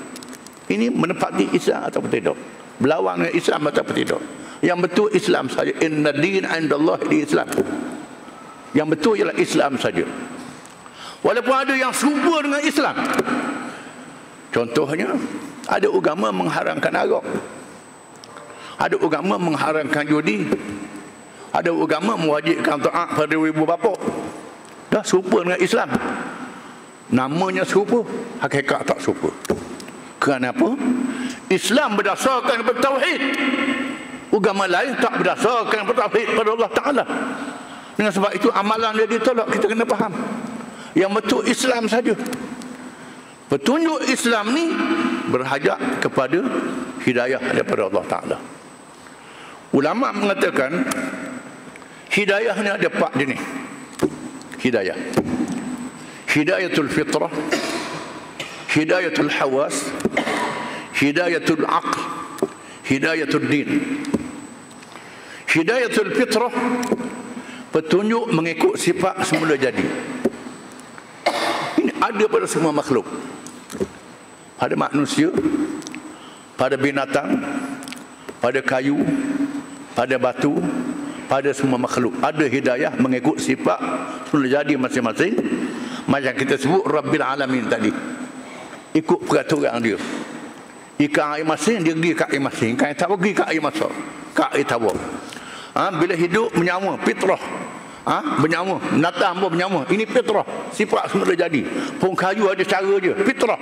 Ini 0.68 0.88
menepati 0.88 1.52
Islam 1.52 1.88
atau 1.88 2.00
tidak. 2.08 2.36
Berlawan 2.80 3.20
dengan 3.20 3.34
Islam 3.36 3.60
atau 3.68 3.84
tidak. 3.92 4.22
Yang 4.64 4.78
betul 4.88 5.08
Islam 5.12 5.44
saja. 5.52 5.72
Inna 5.84 6.10
din 6.16 6.48
indallah 6.48 6.96
di 7.04 7.20
Islam. 7.20 7.48
Yang 8.72 8.88
betul 8.96 9.14
ialah 9.20 9.36
Islam 9.36 9.76
saja. 9.76 10.04
Walaupun 11.20 11.56
ada 11.56 11.74
yang 11.76 11.92
serupa 11.92 12.40
dengan 12.44 12.60
Islam. 12.64 12.96
Contohnya, 14.52 15.08
ada 15.68 15.88
agama 15.88 16.28
mengharamkan 16.32 16.92
arak. 16.92 17.24
Ada 18.76 18.96
agama 19.00 19.36
mengharamkan 19.40 20.04
judi. 20.04 20.48
Ada 21.54 21.70
agama 21.70 22.18
mewajibkan 22.18 22.82
taat 22.82 23.14
pada 23.14 23.34
ibu 23.38 23.62
bapa. 23.62 23.94
Dah 24.90 25.04
serupa 25.06 25.46
dengan 25.46 25.60
Islam. 25.62 25.90
Namanya 27.14 27.62
serupa, 27.62 28.02
hakikat 28.42 28.84
tak 28.84 28.98
serupa. 28.98 29.30
Kenapa? 30.22 30.74
Islam 31.52 31.96
berdasarkan 31.98 32.64
bertauhid. 32.64 33.20
Agama 34.34 34.66
lain 34.66 34.98
tak 34.98 35.14
berdasarkan 35.22 35.80
bertauhid 35.86 36.28
pada 36.34 36.48
Allah 36.58 36.70
Taala. 36.74 37.04
Dengan 37.94 38.10
sebab 38.10 38.32
itu 38.34 38.50
amalan 38.50 38.98
dia 38.98 39.06
ditolak 39.06 39.46
kita 39.54 39.70
kena 39.70 39.86
faham. 39.86 40.12
Yang 40.98 41.10
betul 41.22 41.40
Islam 41.46 41.86
saja. 41.86 42.14
Petunjuk 43.46 44.02
Islam 44.10 44.50
ni 44.50 44.74
berhajat 45.30 45.78
kepada 46.02 46.42
hidayah 47.06 47.38
daripada 47.38 47.86
Allah 47.86 48.04
Taala. 48.10 48.36
Ulama 49.74 50.10
mengatakan 50.14 50.86
hidayah 52.10 52.54
ni 52.58 52.70
ada 52.70 52.88
empat 52.90 53.12
jenis. 53.14 53.42
Hidayah. 54.58 54.96
Hidayatul 56.34 56.90
fitrah, 56.90 57.30
hidayatul 58.74 59.30
hawas, 59.30 59.94
hidayatul 60.98 61.62
aql, 61.62 62.02
hidayatul 62.82 63.46
din. 63.46 63.70
Hidayatul 65.46 66.10
fitrah 66.18 66.50
petunjuk 67.70 68.34
mengikut 68.34 68.74
sifat 68.74 69.22
semula 69.22 69.54
jadi. 69.54 69.86
Ini 71.78 71.94
ada 72.02 72.24
pada 72.26 72.46
semua 72.50 72.74
makhluk. 72.74 73.06
Pada 74.58 74.74
manusia 74.74 75.28
pada 76.54 76.78
binatang 76.78 77.42
pada 78.38 78.62
kayu 78.62 78.96
pada 79.92 80.16
batu 80.18 80.58
pada 81.30 81.54
semua 81.54 81.78
makhluk. 81.78 82.18
Ada 82.18 82.50
hidayah 82.50 82.92
mengikut 82.98 83.38
sifat 83.38 83.78
semula 84.26 84.50
jadi 84.50 84.74
masing-masing. 84.74 85.34
Macam 86.10 86.34
kita 86.34 86.58
sebut 86.58 86.82
Rabbil 86.82 87.22
Alamin 87.22 87.70
tadi 87.70 88.13
ikut 88.94 89.26
peraturan 89.26 89.82
dia. 89.82 89.98
Ikan 90.94 91.34
air 91.34 91.42
masin 91.42 91.82
dia 91.82 91.90
pergi 91.90 92.14
kat 92.14 92.28
air 92.30 92.42
masin 92.42 92.78
ikan 92.78 92.94
tak 92.94 93.10
pergi 93.10 93.30
kat 93.34 93.50
air 93.50 93.58
masak 93.58 93.90
kat 94.30 94.46
air 94.54 94.62
tawar 94.62 94.94
ha, 95.74 95.90
bila 95.90 96.14
hidup 96.14 96.54
menyawa 96.54 96.94
fitrah. 97.02 97.42
Ha? 98.04 98.36
bernyawa. 98.36 99.00
Natah 99.00 99.32
pun 99.32 99.48
bernyawa. 99.56 99.88
Ini 99.88 100.04
fitrah. 100.04 100.44
Sifat 100.76 101.08
semula 101.08 101.32
jadi. 101.32 101.64
Pun 101.96 102.12
kayu 102.12 102.52
ada 102.52 102.60
cara 102.60 103.00
je. 103.00 103.16
Fitrah. 103.24 103.56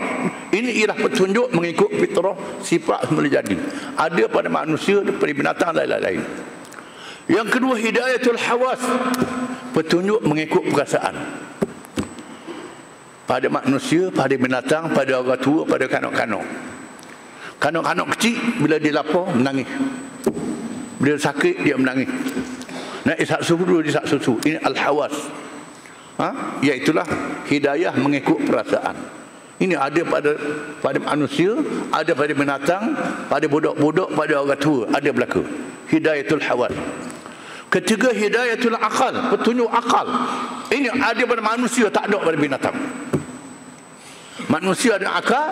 Ini 0.51 0.83
ialah 0.83 0.99
petunjuk 0.99 1.55
mengikut 1.55 1.95
fitrah. 1.95 2.35
Sifat 2.59 3.07
semula 3.07 3.31
jadi. 3.31 3.55
Ada 3.95 4.27
pada 4.27 4.51
manusia 4.51 4.99
pada 4.99 5.31
binatang 5.31 5.71
lain-lain. 5.79 6.27
Yang 7.31 7.49
kedua 7.55 7.79
hidayatul 7.79 8.35
hawas. 8.35 8.83
Petunjuk 9.79 10.27
mengikut 10.27 10.75
perasaan 10.75 11.15
pada 13.25 13.47
manusia 13.47 14.11
pada 14.11 14.35
binatang 14.35 14.91
pada 14.93 15.23
orang 15.23 15.41
tua 15.41 15.63
pada 15.65 15.85
kanak-kanak 15.87 16.45
kanak-kanak 17.63 18.07
kecil 18.19 18.37
bila 18.59 18.77
dia 18.79 18.93
lapar 18.95 19.31
menangis 19.33 19.69
bila 20.99 21.19
sakit 21.19 21.67
dia 21.67 21.75
menangis 21.75 22.11
Nak 23.03 23.19
isak 23.19 23.43
susu 23.43 23.67
dulu 23.67 23.83
isak 23.83 24.07
susu. 24.07 24.39
Ini 24.47 24.63
al-hawas. 24.63 25.15
Ha? 26.23 26.29
Iaitulah 26.63 27.07
hidayah 27.51 27.95
mengikut 27.99 28.47
perasaan. 28.47 28.95
Ini 29.59 29.79
ada 29.79 30.03
pada 30.07 30.33
pada 30.83 30.99
manusia, 30.99 31.55
ada 31.95 32.11
pada 32.15 32.33
binatang, 32.35 32.95
pada 33.31 33.47
budak-budak, 33.47 34.11
pada 34.15 34.43
orang 34.43 34.59
tua, 34.59 34.91
ada 34.91 35.09
berlaku. 35.11 35.43
Hidayatul 35.91 36.43
hawas. 36.43 36.75
Ketiga 37.71 38.11
hidayatul 38.11 38.75
akal, 38.75 39.15
petunjuk 39.35 39.71
akal. 39.71 40.07
Ini 40.71 40.93
ada 40.93 41.23
pada 41.25 41.43
manusia, 41.43 41.87
tak 41.91 42.11
ada 42.11 42.19
pada 42.21 42.37
binatang. 42.39 42.75
Manusia 44.51 44.99
ada 44.99 45.19
akal, 45.19 45.47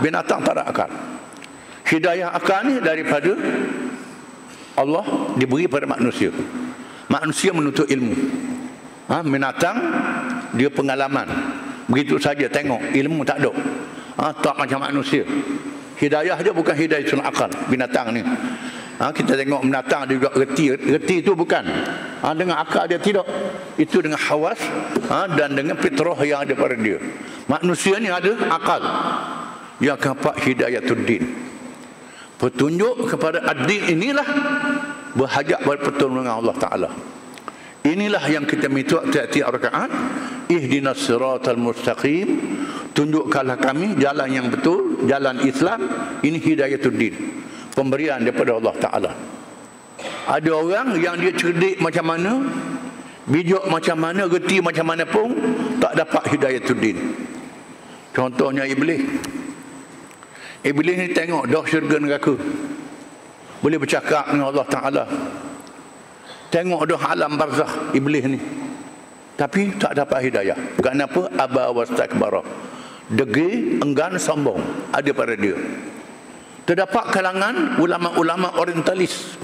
binatang 0.00 0.40
tak 0.40 0.54
ada 0.56 0.64
akal. 0.68 0.90
Hidayah 1.88 2.30
akal 2.32 2.70
ni 2.70 2.78
daripada 2.78 3.34
Allah 4.78 5.04
diberi 5.36 5.66
pada 5.66 5.84
manusia. 5.84 6.30
Manusia 7.10 7.50
menuntut 7.50 7.90
ilmu. 7.90 8.14
Ha, 9.10 9.26
binatang 9.26 9.76
dia 10.54 10.70
pengalaman. 10.70 11.26
Begitu 11.90 12.22
saja 12.22 12.46
tengok 12.46 12.94
ilmu 12.94 13.26
tak 13.26 13.42
ada. 13.42 13.52
Ha, 14.22 14.30
tak 14.38 14.54
macam 14.54 14.86
manusia. 14.86 15.26
Hidayah 15.98 16.38
dia 16.40 16.54
bukan 16.54 16.72
hidayah 16.72 17.04
sunnah 17.04 17.28
akal 17.28 17.50
binatang 17.68 18.16
ni 18.16 18.24
ha, 19.00 19.10
kita 19.10 19.34
tengok 19.34 19.64
binatang 19.64 20.04
dia 20.06 20.20
juga 20.20 20.30
reti 20.36 20.76
reti 20.76 21.24
itu 21.24 21.32
bukan 21.32 21.64
ha, 22.20 22.36
dengan 22.36 22.60
akal 22.60 22.84
dia 22.84 23.00
tidak 23.00 23.24
itu 23.80 24.04
dengan 24.04 24.20
hawas 24.20 24.60
ha, 25.08 25.24
dan 25.32 25.56
dengan 25.56 25.80
fitrah 25.80 26.20
yang 26.20 26.44
ada 26.44 26.52
pada 26.52 26.76
dia 26.76 27.00
manusia 27.48 27.96
ni 27.96 28.12
ada 28.12 28.36
akal 28.52 28.82
yang 29.80 29.96
keempat 29.96 30.36
hidayah 30.44 30.84
din 30.84 31.24
petunjuk 32.36 33.08
kepada 33.08 33.44
ad-din 33.48 33.96
inilah 33.96 34.28
berhajat 35.14 35.60
pada 35.60 35.80
pertolongan 35.84 36.40
Allah 36.40 36.56
Taala. 36.56 36.90
Inilah 37.80 38.24
yang 38.28 38.44
kita 38.44 38.68
minta 38.68 39.00
tiap-tiap 39.08 39.56
rakaat. 39.56 39.90
Ihdinas 40.52 41.00
siratal 41.00 41.56
mustaqim. 41.56 42.28
Tunjukkanlah 42.92 43.56
kami 43.56 43.96
jalan 43.96 44.28
yang 44.28 44.46
betul, 44.52 45.04
jalan 45.08 45.40
Islam. 45.44 45.80
Ini 46.20 46.38
hidayatul 46.40 46.96
din. 46.96 47.14
Pemberian 47.74 48.18
daripada 48.22 48.58
Allah 48.58 48.74
Taala. 48.78 49.12
Ada 50.30 50.50
orang 50.54 50.96
yang 50.98 51.16
dia 51.18 51.32
cerdik 51.34 51.76
macam 51.82 52.06
mana, 52.06 52.32
bijak 53.26 53.64
macam 53.66 53.96
mana, 53.98 54.22
reti 54.26 54.62
macam 54.62 54.86
mana 54.86 55.04
pun 55.06 55.34
tak 55.82 55.92
dapat 55.98 56.22
hidayatul 56.34 56.78
din. 56.78 56.98
Contohnya 58.14 58.66
iblis. 58.66 59.02
Iblis 60.60 60.96
ni 60.98 61.08
tengok 61.14 61.48
dah 61.48 61.64
syurga 61.64 61.96
neraka. 61.98 62.34
Boleh 63.60 63.78
bercakap 63.80 64.28
dengan 64.28 64.52
Allah 64.52 64.66
Ta'ala. 64.68 65.04
Tengok 66.50 66.82
dah 66.90 67.02
alam 67.14 67.38
barzah 67.38 67.70
iblis 67.96 68.24
ni. 68.26 68.40
Tapi 69.38 69.78
tak 69.80 69.96
dapat 69.96 70.28
hidayah. 70.28 70.58
Kenapa 70.82 71.32
aba 71.38 71.72
wastakbara 71.72 72.44
degi 73.08 73.80
enggan 73.80 74.20
sombong. 74.20 74.60
Ada 74.92 75.10
pada 75.16 75.32
dia 75.38 75.56
terdapat 76.70 77.10
kalangan 77.10 77.82
ulama-ulama 77.82 78.54
orientalis 78.62 79.34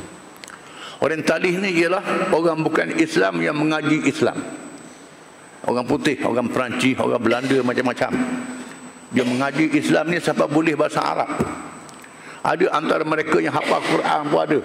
orientalis 1.03 1.59
ni 1.59 1.75
ialah 1.83 2.31
orang 2.31 2.63
bukan 2.63 2.95
Islam 3.03 3.43
yang 3.43 3.59
mengaji 3.59 4.07
Islam 4.07 4.39
orang 5.67 5.83
putih, 5.83 6.23
orang 6.23 6.47
Perancis, 6.47 6.95
orang 7.03 7.19
Belanda 7.19 7.59
macam-macam 7.67 8.15
dia 9.11 9.27
mengaji 9.27 9.75
Islam 9.75 10.15
ni 10.15 10.23
sebab 10.23 10.47
boleh 10.47 10.79
bahasa 10.79 11.03
Arab 11.03 11.35
ada 12.47 12.67
antara 12.79 13.03
mereka 13.03 13.43
yang 13.43 13.59
hafal 13.59 13.83
Quran 13.83 14.21
pun 14.31 14.39
ada. 14.39 14.61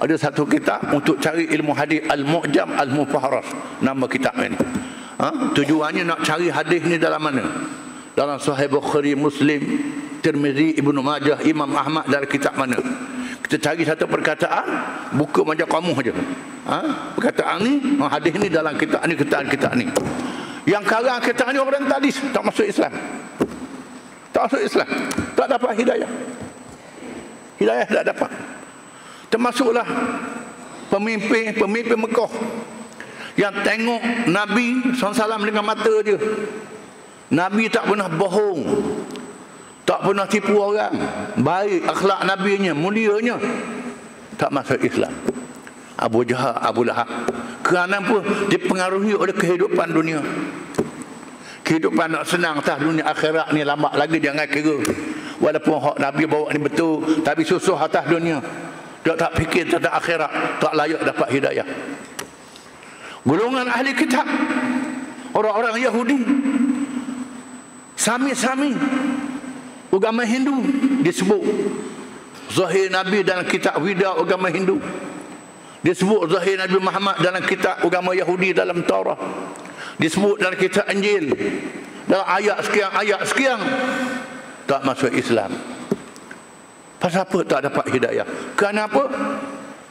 Ada 0.00 0.14
satu 0.16 0.48
kitab 0.48 0.80
untuk 0.96 1.20
cari 1.20 1.44
ilmu 1.52 1.76
hadis 1.76 2.00
Al-Mu'jam 2.08 2.72
Al-Mufaharas. 2.72 3.44
Nama 3.84 4.04
kitab 4.08 4.32
ini. 4.40 4.56
Ha? 5.20 5.52
Tujuannya 5.52 6.08
nak 6.08 6.24
cari 6.24 6.48
hadis 6.48 6.82
ni 6.88 6.96
dalam 6.96 7.20
mana? 7.20 7.44
Dalam 8.16 8.40
Sahih 8.40 8.72
Bukhari, 8.72 9.12
Muslim, 9.12 9.60
Tirmizi, 10.24 10.80
Ibnu 10.80 11.04
Majah, 11.04 11.36
Imam 11.44 11.68
Ahmad 11.76 12.08
dalam 12.08 12.24
kitab 12.24 12.56
mana? 12.56 12.80
Kita 13.44 13.60
cari 13.60 13.84
satu 13.84 14.08
perkataan, 14.08 14.64
buka 15.20 15.44
macam 15.44 15.68
kamu 15.68 15.92
saja. 16.00 16.12
Ha? 16.64 16.78
Perkataan 17.12 17.60
ni, 17.60 18.00
ha, 18.00 18.08
hadis 18.08 18.32
ni 18.40 18.48
dalam 18.48 18.72
kitab 18.80 19.04
ni, 19.04 19.12
kitab 19.20 19.44
kitab 19.52 19.76
ni. 19.76 19.84
Yang 20.64 20.84
karang 20.88 21.20
kitab 21.20 21.52
ni 21.52 21.60
orang 21.60 21.84
tadi 21.84 22.08
tak 22.32 22.40
masuk 22.40 22.64
Islam. 22.64 22.92
Tak 24.32 24.48
masuk 24.48 24.64
Islam. 24.64 24.88
Tak 25.36 25.46
dapat 25.52 25.70
hidayah. 25.76 26.10
Hidayah 27.60 27.84
tak 27.84 28.04
dapat. 28.08 28.30
Termasuklah 29.28 29.84
pemimpin 30.88 31.52
pemimpin 31.52 32.00
Mekah 32.00 32.32
yang 33.36 33.54
tengok 33.60 34.00
Nabi 34.32 34.96
SAW 34.96 35.44
dengan 35.44 35.68
mata 35.68 35.94
dia. 36.00 36.16
Nabi 37.28 37.68
tak 37.68 37.92
pernah 37.92 38.08
bohong. 38.08 38.64
Tak 39.84 40.00
pernah 40.00 40.24
tipu 40.24 40.56
orang. 40.56 40.96
Baik 41.36 41.84
akhlak 41.84 42.20
Nabi-nya, 42.24 42.72
mulianya. 42.72 43.36
Tak 44.40 44.50
masuk 44.50 44.80
Islam. 44.80 45.12
Abu 45.94 46.24
Jahal, 46.26 46.56
Abu 46.58 46.82
Lahab. 46.82 47.06
Kerana 47.62 48.02
apa? 48.02 48.18
Dipengaruhi 48.50 49.14
oleh 49.14 49.32
kehidupan 49.36 49.94
dunia. 49.94 50.20
Kehidupan 51.64 52.12
nak 52.12 52.28
senang 52.28 52.60
atas 52.60 52.76
dunia 52.76 53.08
akhirat 53.08 53.56
ni 53.56 53.64
lambat 53.64 53.96
lagi 53.96 54.20
jangan 54.20 54.44
kira. 54.48 54.76
Walaupun 55.40 55.76
hak 55.80 55.96
Nabi 56.00 56.24
bawa 56.28 56.52
ni 56.52 56.60
betul, 56.60 57.24
tapi 57.24 57.44
susah 57.44 57.88
atas 57.88 58.04
dunia. 58.08 58.40
Dia 59.04 59.16
tak 59.16 59.36
fikir 59.36 59.68
tentang 59.68 59.96
akhirat, 59.96 60.60
tak 60.60 60.72
layak 60.72 61.00
dapat 61.04 61.28
hidayah. 61.28 61.68
Golongan 63.24 63.68
ahli 63.68 63.92
kitab, 63.96 64.24
orang-orang 65.32 65.80
Yahudi, 65.80 66.20
sami-sami 67.96 68.76
agama 69.94 70.26
Hindu 70.26 70.66
disebut 71.06 71.42
zahir 72.50 72.90
Nabi 72.90 73.22
dalam 73.22 73.46
kitab 73.46 73.78
Wida 73.78 74.18
agama 74.18 74.50
Hindu. 74.50 74.82
Disebut 75.84 76.32
zahir 76.32 76.56
Nabi 76.58 76.80
Muhammad 76.80 77.20
dalam 77.20 77.44
kitab 77.44 77.78
agama 77.84 78.16
Yahudi 78.16 78.56
dalam 78.56 78.82
Taurat 78.82 79.20
disebut 79.98 80.42
dalam 80.42 80.56
kitab 80.58 80.88
Injil. 80.90 81.30
Dalam 82.04 82.26
ayat 82.28 82.58
sekian 82.66 82.90
ayat 82.92 83.20
sekian 83.24 83.60
tak 84.68 84.80
masuk 84.84 85.12
Islam. 85.12 85.52
Pasal 87.00 87.28
apa 87.28 87.38
tak 87.44 87.60
dapat 87.68 87.84
hidayah? 87.92 88.26
Kerana 88.56 88.88
apa? 88.88 89.04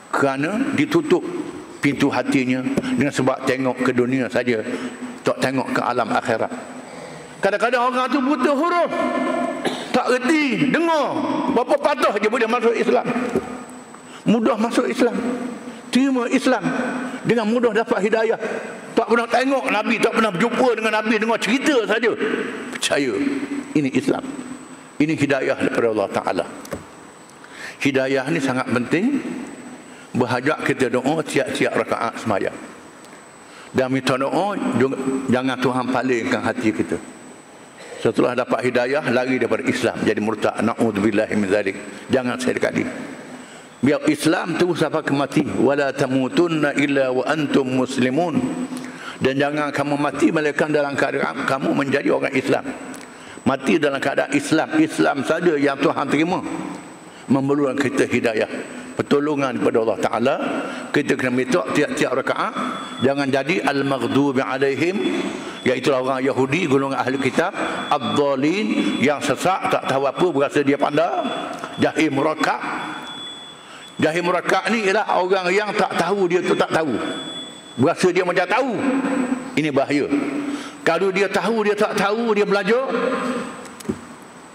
Kerana 0.10 0.74
ditutup 0.74 1.22
pintu 1.78 2.10
hatinya 2.10 2.62
dengan 2.97 3.14
sebab 3.14 3.45
tengok 3.45 3.78
ke 3.86 3.91
dunia 3.93 4.26
saja 4.30 4.62
tak 5.22 5.38
tengok 5.41 5.74
ke 5.74 5.82
alam 5.82 6.10
akhirat. 6.10 6.51
Kadang-kadang 7.43 7.91
orang 7.91 8.08
tu 8.08 8.20
buta 8.24 8.51
huruf 8.56 8.91
tak 9.93 10.09
reti 10.09 10.73
dengar. 10.73 11.13
Berapa 11.53 11.77
patah 11.77 12.17
je 12.17 12.27
boleh 12.27 12.49
masuk 12.49 12.73
Islam. 12.73 13.05
Mudah 14.25 14.57
masuk 14.57 14.89
Islam. 14.89 15.13
Terima 15.93 16.25
Islam. 16.33 16.65
Dengan 17.21 17.45
mudah 17.45 17.71
dapat 17.71 18.01
hidayah. 18.01 18.39
Tak 18.97 19.05
pernah 19.05 19.29
tengok 19.29 19.69
Nabi 19.69 19.95
tak 20.01 20.17
pernah 20.17 20.33
berjumpa 20.33 20.69
dengan 20.81 20.93
Nabi. 20.97 21.21
Dengar 21.21 21.37
cerita 21.37 21.77
saja. 21.85 22.09
Percaya 22.73 23.13
ini 23.77 23.89
Islam. 23.93 24.25
Ini 24.97 25.13
hidayah 25.13 25.57
daripada 25.61 25.87
Allah 25.93 26.09
Ta'ala. 26.09 26.45
Hidayah 27.77 28.25
ni 28.33 28.41
sangat 28.41 28.65
penting. 28.73 29.21
Berhajat 30.13 30.65
kita 30.65 30.89
doa 30.89 31.21
tiap-tiap 31.21 31.73
rakaat 31.73 32.17
semayang. 32.21 32.57
Dan 33.73 33.89
minta 33.89 34.13
doa 34.13 34.53
jangan 35.29 35.57
Tuhan 35.57 35.85
palingkan 35.89 36.41
hati 36.45 36.69
kita 36.69 36.97
setelah 38.04 38.36
dapat 38.36 38.60
hidayah 38.68 38.99
lari 39.08 39.39
daripada 39.39 39.64
Islam. 39.64 39.95
Jadi 40.04 40.20
murtad. 40.20 40.60
Naudzubillah 40.60 41.32
min 41.39 41.47
zalik. 41.47 41.80
Jangan 42.12 42.36
sekali 42.36 42.84
biar 43.84 43.99
Islam 44.08 44.60
terus 44.60 44.84
sampai 44.84 45.04
ke 45.04 45.16
mati. 45.16 45.43
Wala 45.43 45.95
tamutunna 45.95 46.76
illa 46.76 47.16
wa 47.16 47.24
antum 47.24 47.68
muslimun. 47.68 48.36
Dan 49.24 49.39
jangan 49.39 49.72
kamu 49.72 49.95
mati 49.95 50.36
melainkan 50.36 50.68
dalam 50.68 50.99
keadaan 50.99 51.47
kamu 51.47 51.72
menjadi 51.72 52.12
orang 52.12 52.36
Islam. 52.36 52.68
Mati 53.47 53.80
dalam 53.80 54.04
keadaan 54.04 54.36
Islam. 54.36 54.68
Islam 54.80 55.18
saja 55.24 55.56
yang 55.56 55.80
Tuhan 55.80 56.08
terima. 56.12 56.43
Memerlukan 57.32 57.80
kita 57.80 58.04
hidayah. 58.04 58.51
Pertolongan 58.99 59.64
kepada 59.64 59.78
Allah 59.80 59.99
Taala. 60.04 60.36
Kita 60.91 61.16
kena 61.16 61.32
minta 61.32 61.64
tiap-tiap 61.72 62.20
rakaat. 62.20 62.51
Jangan 62.99 63.32
jadi 63.32 63.64
al-maghdubi 63.64 64.43
alaihim 64.43 64.95
iaitu 65.64 65.95
orang 65.95 66.20
Yahudi 66.20 66.68
golongan 66.68 66.99
ahli 66.99 67.16
kitab 67.20 67.55
ad-dhalin 67.88 68.99
yang 68.99 69.24
sesak 69.24 69.72
tak 69.72 69.88
tahu 69.88 70.03
apa 70.03 70.28
berasa 70.32 70.59
dia 70.59 70.76
pandai 70.76 71.24
jahil 71.80 72.11
murakkab. 72.11 72.59
Jahil 74.01 74.26
murakkab 74.26 74.68
ni 74.74 74.89
ialah 74.89 75.05
orang 75.22 75.47
yang 75.53 75.70
tak 75.74 75.95
tahu 75.95 76.28
dia 76.28 76.43
tu 76.43 76.57
tak 76.57 76.70
tahu. 76.74 76.97
Berasa 77.80 78.07
dia 78.11 78.26
macam 78.26 78.45
tahu. 78.45 78.72
Ini 79.53 79.70
bahaya. 79.70 80.05
Kalau 80.84 81.09
dia 81.14 81.32
tahu 81.32 81.64
dia 81.64 81.76
tak 81.78 81.95
tahu 81.95 82.36
dia 82.36 82.43
belajar 82.43 82.84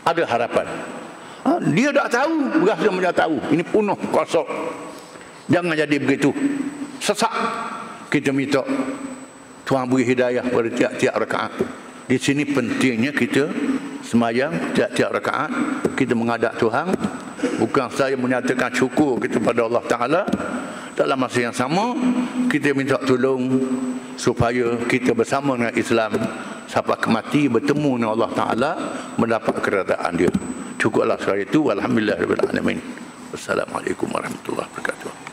ada 0.05 0.23
harapan. 0.29 0.67
Ha? 1.47 1.53
dia 1.73 1.89
tak 1.95 2.09
tahu 2.13 2.37
berasa 2.61 2.89
macam 2.93 3.15
tahu. 3.15 3.37
Ini 3.55 3.63
penuh 3.65 3.99
kosong. 4.13 4.49
Jangan 5.49 5.73
jadi 5.73 5.97
begitu. 5.97 6.31
Sesak. 7.01 7.33
Kita 8.09 8.33
minta 8.33 8.65
Tuhan 9.69 9.85
beri 9.85 10.09
hidayah 10.09 10.49
pada 10.49 10.69
tiap-tiap 10.73 11.15
rakaat. 11.21 11.53
Di 12.09 12.17
sini 12.17 12.49
pentingnya 12.49 13.13
kita 13.13 13.53
semayang 14.01 14.73
tiap-tiap 14.73 15.13
rakaat. 15.13 15.53
Kita 15.93 16.17
menghadap 16.17 16.57
Tuhan. 16.57 16.89
Bukan 17.61 17.93
saya 17.93 18.17
menyatakan 18.17 18.73
syukur 18.73 19.21
kita 19.21 19.37
pada 19.45 19.69
Allah 19.69 19.85
Ta'ala. 19.85 20.23
Dalam 20.97 21.21
masa 21.21 21.39
yang 21.45 21.53
sama, 21.53 21.93
kita 22.49 22.73
minta 22.73 22.97
tolong 23.05 23.61
supaya 24.17 24.73
kita 24.89 25.13
bersama 25.13 25.55
dengan 25.55 25.77
Islam 25.77 26.17
sampai 26.65 26.97
ke 26.97 27.09
mati 27.13 27.47
bertemu 27.47 27.91
dengan 28.01 28.11
Allah 28.17 28.31
Ta'ala 28.33 28.71
mendapat 29.21 29.61
keredaan 29.61 30.17
dia. 30.17 30.33
Cukuplah 30.81 31.21
sekali 31.21 31.45
itu. 31.45 31.69
Alhamdulillah. 31.69 32.17
Wassalamualaikum 33.37 34.09
warahmatullahi 34.09 34.65
wabarakatuh. 34.73 35.28